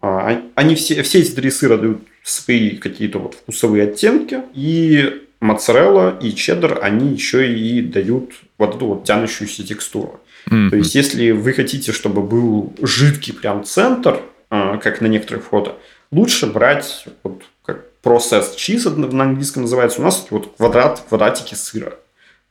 а, 0.00 0.42
они 0.54 0.74
все, 0.74 1.02
все 1.02 1.20
эти 1.20 1.30
три 1.32 1.50
сыра 1.50 1.76
дают 1.76 2.02
свои 2.22 2.76
какие-то 2.76 3.18
вот 3.18 3.34
вкусовые 3.34 3.84
оттенки, 3.84 4.40
и 4.54 5.22
моцарелла 5.40 6.18
и 6.20 6.34
чеддер, 6.34 6.78
они 6.82 7.12
еще 7.14 7.52
и 7.52 7.80
дают 7.82 8.32
вот 8.58 8.76
эту 8.76 8.86
вот 8.86 9.04
тянущуюся 9.04 9.66
текстуру. 9.66 10.20
Mm-hmm. 10.50 10.70
То 10.70 10.76
есть, 10.76 10.94
если 10.94 11.30
вы 11.30 11.52
хотите, 11.52 11.92
чтобы 11.92 12.22
был 12.22 12.74
жидкий 12.80 13.32
прям 13.32 13.64
центр, 13.64 14.20
а, 14.50 14.76
как 14.76 15.00
на 15.00 15.06
некоторых 15.06 15.44
фото, 15.44 15.76
лучше 16.10 16.46
брать 16.46 17.06
вот 17.22 17.42
processed 18.02 18.56
cheese 18.56 18.88
на 18.90 19.24
английском 19.24 19.62
называется, 19.62 20.00
у 20.00 20.04
нас 20.04 20.26
вот 20.30 20.54
квадрат, 20.56 21.02
квадратики 21.08 21.54
сыра 21.54 21.94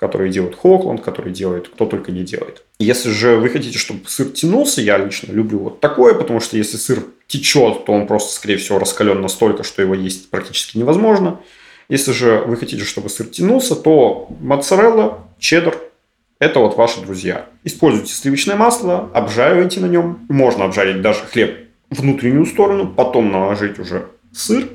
которые 0.01 0.31
делают 0.31 0.55
Хокланд, 0.55 1.01
которые 1.01 1.31
делает 1.31 1.67
кто 1.67 1.85
только 1.85 2.11
не 2.11 2.23
делает. 2.23 2.63
Если 2.79 3.11
же 3.11 3.35
вы 3.35 3.49
хотите, 3.49 3.77
чтобы 3.77 4.09
сыр 4.09 4.29
тянулся, 4.29 4.81
я 4.81 4.97
лично 4.97 5.31
люблю 5.31 5.59
вот 5.59 5.79
такое, 5.79 6.15
потому 6.15 6.39
что 6.39 6.57
если 6.57 6.77
сыр 6.77 7.03
течет, 7.27 7.85
то 7.85 7.93
он 7.93 8.07
просто, 8.07 8.33
скорее 8.33 8.57
всего, 8.57 8.79
раскален 8.79 9.21
настолько, 9.21 9.61
что 9.61 9.83
его 9.83 9.93
есть 9.93 10.31
практически 10.31 10.79
невозможно. 10.79 11.39
Если 11.87 12.13
же 12.13 12.39
вы 12.47 12.57
хотите, 12.57 12.83
чтобы 12.83 13.09
сыр 13.09 13.27
тянулся, 13.27 13.75
то 13.75 14.27
моцарелла, 14.39 15.19
чеддер– 15.37 15.77
это 16.39 16.59
вот 16.61 16.77
ваши 16.77 16.99
друзья. 17.01 17.45
Используйте 17.63 18.11
сливочное 18.11 18.55
масло, 18.55 19.11
обжаривайте 19.13 19.81
на 19.81 19.85
нем. 19.85 20.25
Можно 20.29 20.65
обжарить 20.65 21.03
даже 21.03 21.19
хлеб 21.25 21.67
внутреннюю 21.91 22.47
сторону, 22.47 22.91
потом 22.91 23.31
наложить 23.31 23.77
уже 23.77 24.07
сыр 24.33 24.67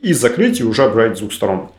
и 0.00 0.12
закрыть 0.12 0.60
и 0.60 0.64
уже 0.64 0.84
обжарить 0.84 1.16
с 1.16 1.20
двух 1.20 1.32
сторон. 1.32 1.70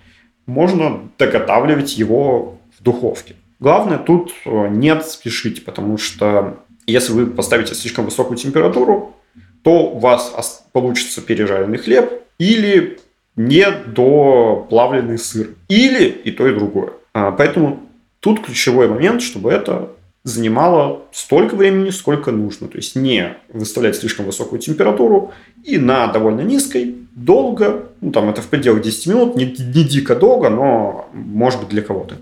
Можно 0.46 1.10
доготавливать 1.18 1.98
его 1.98 2.58
в 2.78 2.84
духовке. 2.84 3.36
Главное 3.60 3.98
тут 3.98 4.32
э, 4.46 4.68
не 4.70 5.00
спешить, 5.02 5.66
потому 5.66 5.98
что 5.98 6.60
если 6.88 7.14
вы 7.14 7.28
поставите 7.28 7.76
слишком 7.76 8.06
высокую 8.06 8.38
температуру, 8.38 9.16
то 9.64 9.90
у 9.90 10.00
вас 10.00 10.66
получится 10.72 11.22
пережаренный 11.22 11.78
хлеб 11.78 12.24
или 12.38 13.00
недоплавленный 13.36 15.18
сыр. 15.18 15.56
Или 15.68 16.06
и 16.06 16.32
то, 16.32 16.48
и 16.48 16.54
другое. 16.54 16.92
А, 17.14 17.32
поэтому 17.32 17.82
тут 18.20 18.42
ключевой 18.42 18.88
момент, 18.88 19.22
чтобы 19.22 19.52
это 19.52 19.90
занимало 20.24 21.04
столько 21.12 21.56
времени, 21.56 21.90
сколько 21.90 22.32
нужно. 22.32 22.68
То 22.68 22.78
есть 22.78 22.96
не 22.96 23.38
выставлять 23.52 23.96
слишком 23.96 24.26
высокую 24.26 24.60
температуру 24.60 25.32
и 25.64 25.78
на 25.78 26.08
довольно 26.08 26.42
низкой, 26.42 26.96
долго, 27.16 27.86
ну 28.02 28.12
там 28.12 28.30
это 28.30 28.42
в 28.42 28.48
пределах 28.48 28.82
10 28.82 29.08
минут, 29.08 29.36
не, 29.36 29.46
не 29.46 29.84
дико 29.84 30.16
долго, 30.16 30.50
но 30.50 31.10
может 31.14 31.60
быть 31.62 31.70
для 31.70 31.82
кого-то. 31.82 32.18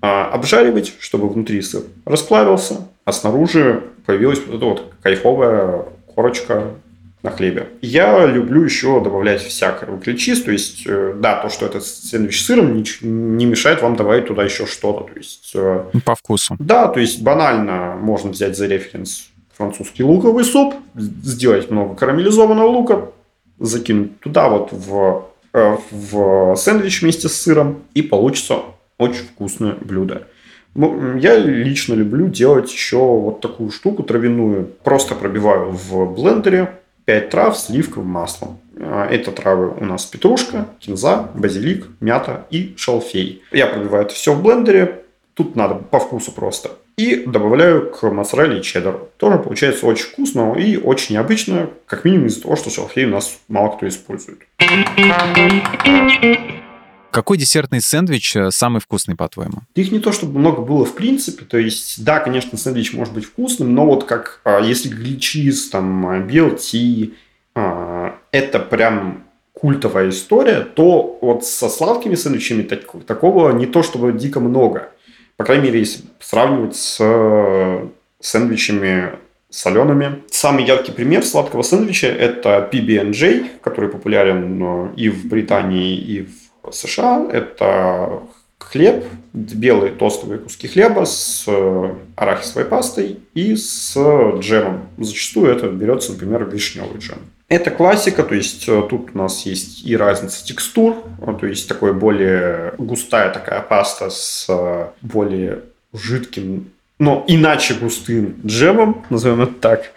А, 0.00 0.26
обжаривать, 0.26 0.94
чтобы 1.00 1.28
внутри 1.28 1.62
сыр 1.62 1.82
расплавился, 2.04 2.88
а 3.04 3.12
снаружи 3.12 3.82
появилась 4.06 4.40
вот 4.46 4.56
эта 4.56 4.64
вот 4.64 4.92
кайфовая 5.02 5.86
корочка 6.14 6.72
на 7.24 7.30
хлебе. 7.30 7.70
Я 7.80 8.26
люблю 8.26 8.62
еще 8.62 9.00
добавлять 9.00 9.40
всякое 9.40 9.98
ключиз, 9.98 10.42
то 10.42 10.52
есть, 10.52 10.82
э, 10.86 11.14
да, 11.16 11.40
то, 11.40 11.48
что 11.48 11.64
это 11.64 11.80
сэндвич 11.80 12.42
с 12.42 12.44
сыром, 12.44 12.74
не, 12.74 12.84
не 13.00 13.46
мешает 13.46 13.80
вам 13.80 13.96
добавить 13.96 14.26
туда 14.26 14.44
еще 14.44 14.66
что-то. 14.66 15.10
То 15.10 15.18
есть, 15.18 15.52
э, 15.54 15.84
По 16.04 16.14
вкусу. 16.14 16.54
Да, 16.58 16.86
то 16.86 17.00
есть 17.00 17.22
банально 17.22 17.96
можно 17.98 18.30
взять 18.30 18.58
за 18.58 18.66
референс 18.66 19.30
французский 19.56 20.04
луковый 20.04 20.44
суп, 20.44 20.74
сделать 20.94 21.70
много 21.70 21.94
карамелизованного 21.94 22.66
лука, 22.66 23.08
закинуть 23.58 24.20
туда 24.20 24.50
вот 24.50 24.68
в, 24.72 25.24
э, 25.54 25.76
в 25.90 26.56
сэндвич 26.56 27.00
вместе 27.00 27.30
с 27.30 27.40
сыром, 27.40 27.84
и 27.94 28.02
получится 28.02 28.58
очень 28.98 29.24
вкусное 29.24 29.76
блюдо. 29.80 30.26
Я 30.74 31.38
лично 31.38 31.94
люблю 31.94 32.28
делать 32.28 32.70
еще 32.70 32.98
вот 32.98 33.40
такую 33.40 33.70
штуку 33.70 34.02
травяную. 34.02 34.68
Просто 34.82 35.14
пробиваю 35.14 35.70
в 35.70 36.14
блендере 36.14 36.80
5 37.04 37.30
трав 37.30 37.58
сливковым 37.58 38.08
маслом. 38.08 38.58
А, 38.78 39.06
это 39.10 39.32
травы 39.32 39.74
у 39.80 39.84
нас 39.84 40.06
петрушка, 40.06 40.68
кинза, 40.80 41.28
базилик, 41.34 41.86
мята 42.00 42.46
и 42.50 42.74
шалфей. 42.76 43.42
Я 43.52 43.66
пробиваю 43.66 44.06
это 44.06 44.14
все 44.14 44.32
в 44.32 44.42
блендере. 44.42 45.02
Тут 45.34 45.56
надо 45.56 45.74
по 45.74 45.98
вкусу 45.98 46.32
просто. 46.32 46.70
И 46.96 47.24
добавляю 47.26 47.90
к 47.90 48.08
моцарелле 48.08 48.60
и 48.60 48.62
чеддеру. 48.62 49.08
Тоже 49.16 49.38
получается 49.38 49.86
очень 49.86 50.04
вкусно 50.04 50.54
и 50.54 50.76
очень 50.76 51.16
необычно, 51.16 51.70
как 51.86 52.04
минимум 52.04 52.26
из-за 52.26 52.42
того, 52.42 52.54
что 52.54 52.70
шалфей 52.70 53.06
у 53.06 53.10
нас 53.10 53.38
мало 53.48 53.76
кто 53.76 53.88
использует. 53.88 54.38
Какой 57.14 57.38
десертный 57.38 57.80
сэндвич 57.80 58.34
э, 58.34 58.50
самый 58.50 58.80
вкусный, 58.80 59.14
по-твоему? 59.14 59.58
Их 59.76 59.92
не 59.92 60.00
то, 60.00 60.10
чтобы 60.10 60.36
много 60.36 60.62
было 60.62 60.84
в 60.84 60.96
принципе. 60.96 61.44
То 61.44 61.58
есть, 61.58 62.02
да, 62.02 62.18
конечно, 62.18 62.58
сэндвич 62.58 62.92
может 62.92 63.14
быть 63.14 63.24
вкусным, 63.24 63.72
но 63.72 63.86
вот 63.86 64.02
как 64.02 64.40
а, 64.42 64.58
если 64.58 64.88
гличиз, 64.88 65.68
там, 65.68 66.26
BLT, 66.26 67.12
а, 67.54 68.18
это 68.32 68.58
прям 68.58 69.22
культовая 69.52 70.08
история, 70.08 70.62
то 70.62 71.16
вот 71.20 71.44
со 71.44 71.68
сладкими 71.68 72.16
сэндвичами 72.16 72.62
так, 72.62 72.80
такого 73.06 73.52
не 73.52 73.66
то 73.66 73.84
чтобы 73.84 74.12
дико 74.12 74.40
много. 74.40 74.90
По 75.36 75.44
крайней 75.44 75.66
мере, 75.66 75.78
если 75.78 76.02
сравнивать 76.18 76.74
с 76.74 76.96
э, 76.98 77.88
сэндвичами 78.18 79.10
солеными. 79.50 80.24
Самый 80.32 80.64
яркий 80.64 80.90
пример 80.90 81.24
сладкого 81.24 81.62
сэндвича– 81.62 82.06
это 82.08 82.68
PB&J, 82.72 83.60
который 83.62 83.88
популярен 83.88 84.60
э, 84.60 84.88
и 84.96 85.08
в 85.08 85.26
Британии, 85.26 85.96
и 85.96 86.22
в 86.22 86.43
США. 86.72 87.28
Это 87.32 88.22
хлеб, 88.58 89.04
белые 89.32 89.92
тостовые 89.92 90.38
куски 90.38 90.68
хлеба 90.68 91.04
с 91.04 91.44
э, 91.46 91.94
арахисовой 92.16 92.64
пастой 92.64 93.20
и 93.34 93.56
с 93.56 93.96
джемом. 94.38 94.88
Зачастую 94.98 95.50
это 95.50 95.68
берется, 95.68 96.12
например, 96.12 96.44
вишневый 96.44 96.98
джем. 96.98 97.18
Это 97.48 97.70
классика, 97.70 98.22
то 98.22 98.34
есть 98.34 98.68
э, 98.68 98.82
тут 98.88 99.10
у 99.14 99.18
нас 99.18 99.44
есть 99.46 99.84
и 99.84 99.96
разница 99.96 100.44
текстур, 100.44 100.96
то 101.40 101.46
есть 101.46 101.68
такой 101.68 101.92
более 101.92 102.74
густая 102.78 103.30
такая 103.30 103.60
паста 103.60 104.10
с 104.10 104.48
более 105.02 105.60
жидким 105.92 106.70
но 106.98 107.24
иначе 107.26 107.74
густым 107.74 108.36
джемом, 108.46 109.04
назовем 109.10 109.42
это 109.42 109.54
так. 109.54 109.92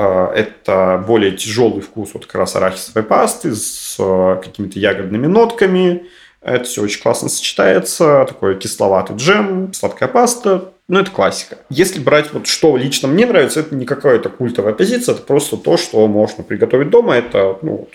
А, 0.00 0.32
это 0.32 1.04
более 1.06 1.32
тяжелый 1.32 1.82
вкус 1.82 2.10
вот 2.14 2.24
как 2.24 2.36
раз 2.36 2.56
арахисовой 2.56 3.02
пасты 3.02 3.54
с 3.54 3.96
а, 3.98 4.36
какими-то 4.36 4.78
ягодными 4.78 5.26
нотками. 5.26 6.06
Это 6.40 6.64
все 6.64 6.82
очень 6.82 7.02
классно 7.02 7.28
сочетается. 7.28 8.24
Такой 8.26 8.58
кисловатый 8.58 9.16
джем, 9.16 9.74
сладкая 9.74 10.08
паста. 10.08 10.72
Ну, 10.88 11.00
это 11.00 11.10
классика. 11.10 11.58
Если 11.68 12.00
брать 12.00 12.32
вот 12.32 12.46
что 12.46 12.78
лично 12.78 13.08
мне 13.08 13.26
нравится, 13.26 13.60
это 13.60 13.74
не 13.74 13.84
какая-то 13.84 14.30
культовая 14.30 14.72
позиция, 14.72 15.14
это 15.14 15.22
просто 15.22 15.58
то, 15.58 15.76
что 15.76 16.06
можно 16.08 16.42
приготовить 16.42 16.88
дома. 16.88 17.16
Это 17.16 17.58
ну, 17.60 17.86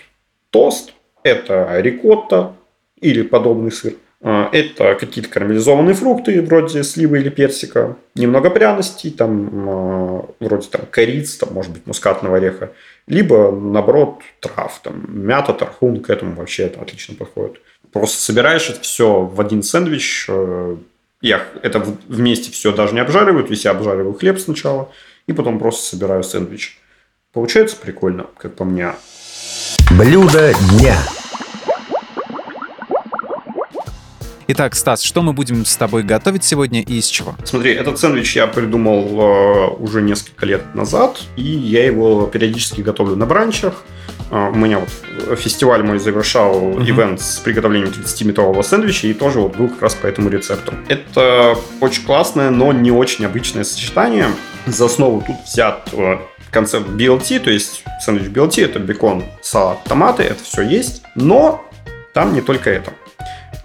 тост, 0.50 0.92
это 1.24 1.80
рикотта 1.80 2.54
или 3.00 3.22
подобный 3.22 3.72
сыр. 3.72 3.94
А, 4.22 4.48
это 4.52 4.94
какие-то 4.94 5.30
карамелизованные 5.30 5.94
фрукты, 5.94 6.40
вроде 6.42 6.82
сливы 6.82 7.20
или 7.20 7.28
персика, 7.28 7.96
немного 8.14 8.50
пряностей, 8.50 9.10
там, 9.10 9.50
а, 9.68 10.24
вроде 10.40 10.68
там 10.68 10.82
кориц, 10.90 11.36
там, 11.36 11.52
может 11.52 11.72
быть, 11.72 11.86
мускатного 11.86 12.38
ореха, 12.38 12.72
либо, 13.06 13.50
наоборот, 13.52 14.20
трав, 14.40 14.80
там, 14.82 15.04
мята, 15.08 15.52
тархун, 15.52 16.00
к 16.00 16.10
этому 16.10 16.36
вообще 16.36 16.64
это 16.64 16.80
отлично 16.80 17.14
подходит. 17.14 17.60
Просто 17.92 18.20
собираешь 18.20 18.68
это 18.70 18.80
все 18.80 19.20
в 19.20 19.40
один 19.40 19.62
сэндвич, 19.62 20.26
э, 20.28 20.76
я 21.20 21.42
это 21.62 21.84
вместе 22.08 22.50
все 22.50 22.72
даже 22.72 22.94
не 22.94 23.00
обжариваю, 23.00 23.44
то 23.44 23.50
есть 23.50 23.64
я 23.64 23.72
обжариваю 23.72 24.14
хлеб 24.14 24.38
сначала, 24.38 24.90
и 25.26 25.32
потом 25.32 25.58
просто 25.58 25.94
собираю 25.94 26.22
сэндвич. 26.22 26.80
Получается 27.32 27.76
прикольно, 27.76 28.26
как 28.38 28.54
по 28.54 28.64
мне. 28.64 28.92
Блюдо 29.90 30.52
дня. 30.70 30.96
Итак, 34.48 34.76
Стас, 34.76 35.02
что 35.02 35.22
мы 35.22 35.32
будем 35.32 35.64
с 35.64 35.76
тобой 35.76 36.04
готовить 36.04 36.44
сегодня 36.44 36.80
и 36.80 36.98
из 36.98 37.06
чего? 37.06 37.34
Смотри, 37.44 37.72
этот 37.72 37.98
сэндвич 37.98 38.36
я 38.36 38.46
придумал 38.46 39.02
э, 39.02 39.66
уже 39.80 40.02
несколько 40.02 40.46
лет 40.46 40.72
назад, 40.72 41.20
и 41.34 41.42
я 41.42 41.84
его 41.84 42.28
периодически 42.28 42.80
готовлю 42.80 43.16
на 43.16 43.26
бранчах. 43.26 43.74
Uh, 44.28 44.50
у 44.50 44.56
меня 44.56 44.80
вот 44.80 45.38
фестиваль 45.38 45.84
мой 45.84 46.00
завершал 46.00 46.54
uh-huh. 46.54 46.90
ивент 46.90 47.20
с 47.20 47.38
приготовлением 47.38 47.90
30-метрового 47.90 48.62
сэндвича, 48.62 49.06
и 49.06 49.14
тоже 49.14 49.38
вот 49.38 49.56
был 49.56 49.68
как 49.68 49.82
раз 49.82 49.94
по 49.94 50.08
этому 50.08 50.30
рецепту. 50.30 50.74
Это 50.88 51.56
очень 51.80 52.04
классное, 52.04 52.50
но 52.50 52.72
не 52.72 52.90
очень 52.90 53.24
обычное 53.24 53.62
сочетание. 53.62 54.26
За 54.66 54.86
основу 54.86 55.22
тут 55.24 55.36
взят 55.44 55.90
uh, 55.92 56.18
концепт 56.50 56.88
BLT, 56.88 57.38
то 57.38 57.50
есть 57.50 57.84
сэндвич 58.00 58.30
BLT 58.30 58.64
это 58.64 58.80
бекон, 58.80 59.24
салат, 59.42 59.84
томаты, 59.84 60.24
это 60.24 60.42
все 60.42 60.62
есть, 60.62 61.02
но 61.14 61.64
там 62.12 62.34
не 62.34 62.40
только 62.40 62.70
это. 62.70 62.92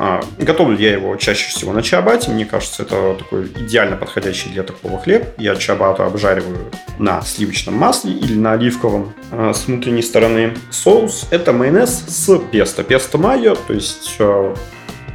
А, 0.03 0.19
готовлю 0.39 0.79
я 0.79 0.93
его 0.93 1.15
чаще 1.15 1.47
всего 1.51 1.73
на 1.73 1.83
чиабате. 1.83 2.31
Мне 2.31 2.43
кажется, 2.43 2.81
это 2.81 3.15
такой 3.19 3.45
идеально 3.45 3.97
подходящий 3.97 4.49
для 4.49 4.63
такого 4.63 4.99
хлеб. 4.99 5.27
Я 5.37 5.55
чиабату 5.55 6.01
обжариваю 6.01 6.71
на 6.97 7.21
сливочном 7.21 7.75
масле 7.75 8.13
или 8.13 8.33
на 8.33 8.53
оливковом 8.53 9.13
а, 9.31 9.53
с 9.53 9.67
внутренней 9.67 10.01
стороны. 10.01 10.57
Соус– 10.71 11.27
это 11.29 11.53
майонез 11.53 12.03
с 12.07 12.35
песто. 12.51 12.83
Песто 12.83 13.19
майо, 13.19 13.53
то 13.53 13.73
есть 13.73 14.15
а, 14.17 14.55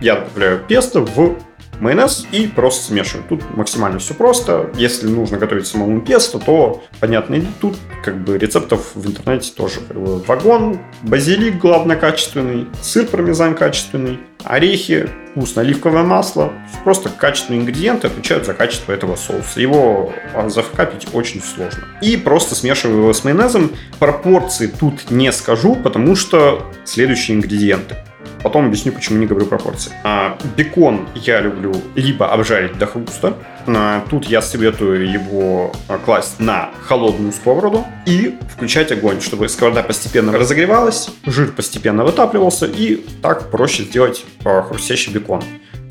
я 0.00 0.20
добавляю 0.20 0.60
песто 0.60 1.00
в 1.00 1.36
майонез 1.80 2.26
и 2.32 2.46
просто 2.46 2.86
смешиваю. 2.86 3.24
Тут 3.28 3.56
максимально 3.56 3.98
все 3.98 4.14
просто. 4.14 4.70
Если 4.76 5.08
нужно 5.08 5.38
готовить 5.38 5.66
самому 5.66 6.00
песто, 6.00 6.38
то, 6.38 6.82
понятно, 7.00 7.40
тут 7.60 7.76
как 8.04 8.22
бы 8.22 8.38
рецептов 8.38 8.92
в 8.94 9.06
интернете 9.06 9.52
тоже. 9.54 9.80
Вагон, 9.90 10.78
базилик, 11.02 11.58
главное, 11.58 11.96
качественный, 11.96 12.66
сыр 12.80 13.06
пармезан 13.06 13.54
качественный, 13.54 14.20
орехи, 14.44 15.08
вкусное 15.30 15.64
оливковое 15.64 16.02
масло. 16.02 16.52
Просто 16.84 17.10
качественные 17.10 17.60
ингредиенты 17.60 18.06
отвечают 18.06 18.46
за 18.46 18.54
качество 18.54 18.92
этого 18.92 19.16
соуса. 19.16 19.60
Его 19.60 20.12
а, 20.34 20.48
зафкапить 20.48 21.08
очень 21.12 21.42
сложно. 21.42 21.84
И 22.00 22.16
просто 22.16 22.54
смешиваю 22.54 22.98
его 23.00 23.12
с 23.12 23.24
майонезом. 23.24 23.72
Пропорции 23.98 24.66
тут 24.66 25.10
не 25.10 25.30
скажу, 25.32 25.76
потому 25.76 26.16
что 26.16 26.72
следующие 26.84 27.36
ингредиенты. 27.36 27.96
Потом 28.42 28.66
объясню, 28.66 28.92
почему 28.92 29.18
не 29.18 29.26
говорю 29.26 29.46
пропорции. 29.46 29.92
А, 30.04 30.38
бекон 30.56 31.08
я 31.14 31.40
люблю 31.40 31.74
либо 31.94 32.32
обжарить 32.32 32.78
до 32.78 32.86
хруста. 32.86 33.34
А, 33.66 34.04
тут 34.08 34.26
я 34.26 34.42
советую 34.42 35.10
его 35.10 35.72
а, 35.88 35.98
класть 35.98 36.38
на 36.38 36.70
холодную 36.82 37.32
сковороду 37.32 37.84
и 38.06 38.38
включать 38.54 38.92
огонь, 38.92 39.20
чтобы 39.20 39.48
сковорода 39.48 39.82
постепенно 39.82 40.32
разогревалась, 40.32 41.10
жир 41.24 41.50
постепенно 41.52 42.04
вытапливался, 42.04 42.66
и 42.66 43.04
так 43.22 43.50
проще 43.50 43.82
сделать 43.84 44.24
а, 44.44 44.62
хрустящий 44.62 45.12
бекон. 45.12 45.42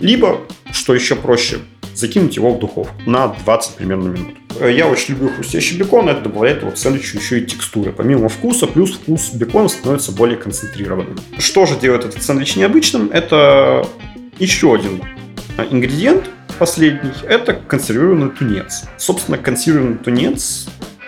Либо, 0.06 0.42
что 0.72 0.94
еще 0.94 1.16
проще, 1.16 1.62
закинуть 1.96 2.36
его 2.36 2.54
в 2.54 2.60
духовку 2.60 2.94
на 3.08 3.30
20 3.30 3.74
примерно 3.74 4.10
минут. 4.10 4.36
Э, 4.60 4.72
я 4.72 4.86
очень 4.88 5.16
люблю 5.16 5.30
хрустящий 5.30 5.80
бекон, 5.80 6.08
это 6.08 6.22
добавляет 6.22 6.62
вот 6.62 6.78
сэндвичу 6.78 7.18
еще 7.18 7.40
и 7.40 7.46
текстуры. 7.48 7.92
Помимо 7.92 8.30
вкуса, 8.30 8.68
плюс 8.68 8.92
вкус 8.92 9.32
бекона 9.34 9.68
становится 9.68 10.12
более 10.12 10.38
концентрированным. 10.38 11.18
Что 11.40 11.66
же 11.66 11.76
делает 11.80 12.06
этот 12.06 12.22
сэндвич 12.22 12.56
необычным? 12.56 13.10
Это 13.10 13.88
еще 14.38 14.76
один 14.76 15.02
э, 15.58 15.66
ингредиент, 15.72 16.30
последний, 16.60 17.10
это 17.28 17.54
консервированный 17.56 18.30
тунец. 18.30 18.84
Собственно, 18.98 19.40
консервированный 19.40 19.98
тунец, 19.98 20.68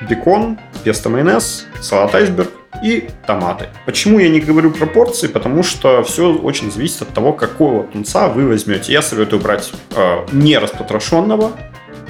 бекон, 0.09 0.57
песто 0.83 1.09
майонез, 1.09 1.67
салат 1.81 2.15
айсберг 2.15 2.49
и 2.83 3.09
томаты. 3.25 3.67
Почему 3.85 4.19
я 4.19 4.29
не 4.29 4.39
говорю 4.39 4.71
пропорции? 4.71 5.27
Потому 5.27 5.63
что 5.63 6.03
все 6.03 6.33
очень 6.33 6.71
зависит 6.71 7.03
от 7.03 7.09
того, 7.09 7.33
какого 7.33 7.83
тунца 7.83 8.27
вы 8.27 8.47
возьмете. 8.47 8.91
Я 8.91 9.01
советую 9.01 9.41
брать 9.41 9.71
э, 9.95 10.25
не 10.31 10.57
распотрошенного, 10.57 11.51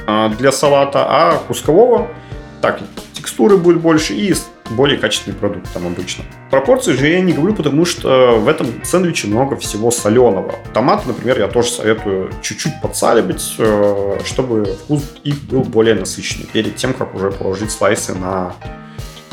а, 0.07 0.29
для 0.29 0.53
салата, 0.53 1.05
а 1.05 1.37
кускового 1.47 2.07
так 2.61 2.79
текстуры 3.13 3.57
будет 3.57 3.81
больше 3.81 4.13
и 4.13 4.33
более 4.69 4.97
качественный 4.97 5.35
продукт 5.35 5.71
там 5.73 5.85
обычно. 5.85 6.23
Пропорции 6.49 6.93
же 6.93 7.07
я 7.07 7.21
не 7.21 7.33
говорю, 7.33 7.53
потому 7.53 7.85
что 7.85 8.37
в 8.37 8.47
этом 8.47 8.67
сэндвиче 8.83 9.27
много 9.27 9.57
всего 9.57 9.91
соленого. 9.91 10.55
Томаты, 10.73 11.09
например, 11.09 11.39
я 11.39 11.47
тоже 11.47 11.69
советую 11.69 12.31
чуть-чуть 12.41 12.81
подсаливать, 12.81 13.55
э, 13.57 14.19
чтобы 14.25 14.65
вкус 14.65 15.03
их 15.23 15.41
был 15.43 15.61
более 15.63 15.95
насыщенный 15.95 16.47
перед 16.47 16.75
тем, 16.77 16.93
как 16.93 17.13
уже 17.15 17.31
положить 17.31 17.71
слайсы 17.71 18.13
на 18.15 18.53
э, 18.63 18.67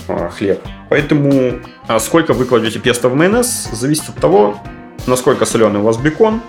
хлеб. 0.07 0.61
Поэтому 0.88 1.61
а 1.87 2.01
сколько 2.01 2.33
вы 2.33 2.47
кладете 2.47 2.79
песто 2.79 3.09
в 3.09 3.14
майонез, 3.14 3.69
зависит 3.73 4.09
от 4.09 4.17
того, 4.17 4.59
насколько 5.07 5.45
соленый 5.45 5.81
у 5.81 5.83
вас 5.83 5.99
бекон, 5.99 6.40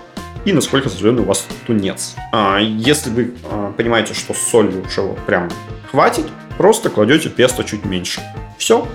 и 0.46 0.52
насколько 0.52 0.88
соленый 0.88 1.22
у 1.22 1.26
вас 1.26 1.46
тунец. 1.66 2.14
А, 2.32 2.58
если 2.58 3.10
вы 3.10 3.34
а, 3.50 3.72
понимаете, 3.72 4.14
что 4.14 4.32
с 4.32 4.38
солью 4.38 4.82
уже 4.86 5.02
вот 5.02 5.18
прям 5.26 5.50
хватит, 5.90 6.26
просто 6.56 6.88
кладете 6.88 7.28
песто 7.28 7.64
чуть 7.64 7.84
меньше. 7.84 8.22
Все. 8.56 8.88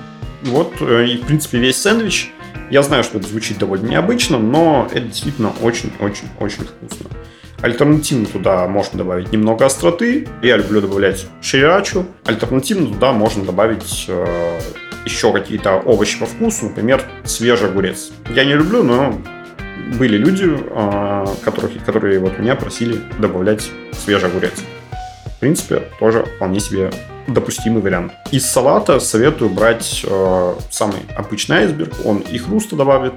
Вот 0.43 0.73
э, 0.79 1.05
и, 1.05 1.17
в 1.17 1.27
принципе, 1.27 1.59
весь 1.59 1.79
сэндвич. 1.79 2.33
Я 2.71 2.81
знаю, 2.81 3.03
что 3.03 3.19
это 3.19 3.27
звучит 3.27 3.59
довольно 3.59 3.87
необычно, 3.87 4.39
но 4.39 4.87
это 4.91 5.01
действительно 5.01 5.53
очень-очень-очень 5.61 6.63
вкусно. 6.63 7.09
Альтернативно 7.61 8.25
туда 8.25 8.67
можно 8.67 8.97
добавить 8.97 9.31
немного 9.31 9.65
остроты. 9.65 10.27
Я 10.41 10.57
люблю 10.57 10.81
добавлять 10.81 11.27
ширачу. 11.41 12.05
Альтернативно 12.25 12.87
туда 12.87 13.11
можно 13.11 13.45
добавить 13.45 14.05
э, 14.07 14.59
еще 15.05 15.31
какие-то 15.31 15.75
овощи 15.75 16.19
по 16.19 16.25
вкусу, 16.25 16.65
например, 16.65 17.03
свежий 17.23 17.69
огурец. 17.69 18.11
Я 18.33 18.45
не 18.45 18.53
люблю, 18.53 18.81
но 18.81 19.13
были 19.99 20.17
люди, 20.17 20.45
а, 20.71 21.27
которых, 21.43 21.71
которые 21.85 22.19
вот 22.19 22.39
меня 22.39 22.55
просили 22.55 22.99
добавлять 23.19 23.69
свежий 23.93 24.29
огурец. 24.29 24.63
В 25.25 25.39
принципе, 25.39 25.83
тоже 25.99 26.25
вполне 26.37 26.59
себе 26.59 26.91
допустимый 27.27 27.81
вариант. 27.81 28.13
Из 28.31 28.45
салата 28.45 28.99
советую 28.99 29.51
брать 29.51 30.03
э, 30.07 30.53
самый 30.69 30.99
обычный 31.15 31.57
айсберг, 31.57 31.93
он 32.05 32.19
и 32.19 32.37
хруста 32.37 32.75
добавит, 32.75 33.13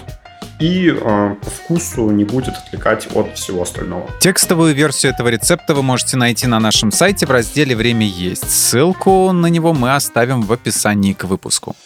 и 0.65 0.89
э, 0.89 1.35
вкусу 1.43 2.11
не 2.11 2.25
будет 2.25 2.55
отвлекать 2.57 3.07
от 3.15 3.37
всего 3.37 3.63
остального. 3.63 4.09
Текстовую 4.19 4.75
версию 4.75 5.13
этого 5.13 5.29
рецепта 5.29 5.75
вы 5.75 5.83
можете 5.83 6.17
найти 6.17 6.47
на 6.47 6.59
нашем 6.59 6.91
сайте 6.91 7.27
в 7.27 7.31
разделе 7.31 7.77
«Время 7.77 8.07
есть». 8.07 8.51
Ссылку 8.51 9.31
на 9.33 9.49
него 9.49 9.75
мы 9.75 9.95
оставим 9.95 10.41
в 10.41 10.53
описании 10.53 11.13
к 11.13 11.25
выпуску. 11.25 11.77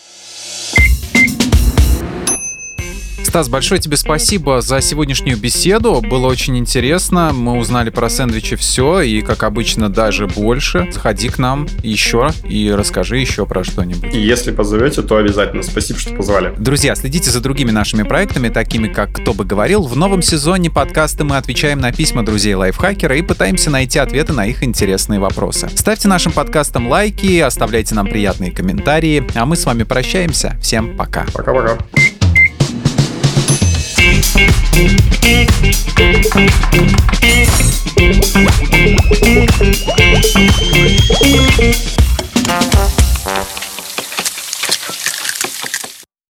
Стас, 3.28 3.50
большое 3.50 3.78
тебе 3.78 3.98
спасибо 3.98 4.62
за 4.62 4.80
сегодняшнюю 4.80 5.36
беседу. 5.36 6.00
Было 6.00 6.26
очень 6.28 6.56
интересно. 6.56 7.32
Мы 7.34 7.58
узнали 7.58 7.90
про 7.90 8.08
сэндвичи 8.08 8.56
все, 8.56 9.02
и, 9.02 9.20
как 9.20 9.42
обычно, 9.42 9.90
даже 9.90 10.26
больше. 10.26 10.88
Заходи 10.90 11.28
к 11.28 11.36
нам 11.36 11.68
еще 11.82 12.30
и 12.48 12.72
расскажи 12.72 13.18
еще 13.18 13.44
про 13.44 13.64
что-нибудь. 13.64 14.14
И 14.14 14.18
если 14.18 14.50
позовете, 14.50 15.02
то 15.02 15.18
обязательно. 15.18 15.62
Спасибо, 15.62 16.00
что 16.00 16.14
позвали. 16.14 16.54
Друзья, 16.58 16.96
следите 16.96 17.30
за 17.30 17.40
другими 17.40 17.70
нашими 17.70 18.02
проектами, 18.02 18.48
такими 18.48 18.88
как 18.88 19.12
«Кто 19.12 19.34
бы 19.34 19.44
говорил». 19.44 19.82
В 19.82 19.94
новом 19.94 20.22
сезоне 20.22 20.70
подкаста 20.70 21.24
мы 21.24 21.36
отвечаем 21.36 21.80
на 21.80 21.92
письма 21.92 22.24
друзей 22.24 22.54
лайфхакера 22.54 23.14
и 23.14 23.20
пытаемся 23.20 23.68
найти 23.68 23.98
ответы 23.98 24.32
на 24.32 24.46
их 24.46 24.62
интересные 24.62 25.20
вопросы. 25.20 25.68
Ставьте 25.76 26.08
нашим 26.08 26.32
подкастам 26.32 26.88
лайки, 26.88 27.38
оставляйте 27.40 27.94
нам 27.94 28.06
приятные 28.06 28.52
комментарии, 28.52 29.24
а 29.34 29.44
мы 29.44 29.56
с 29.56 29.66
вами 29.66 29.82
прощаемся. 29.82 30.58
Всем 30.62 30.96
пока. 30.96 31.26
Пока-пока. 31.34 31.76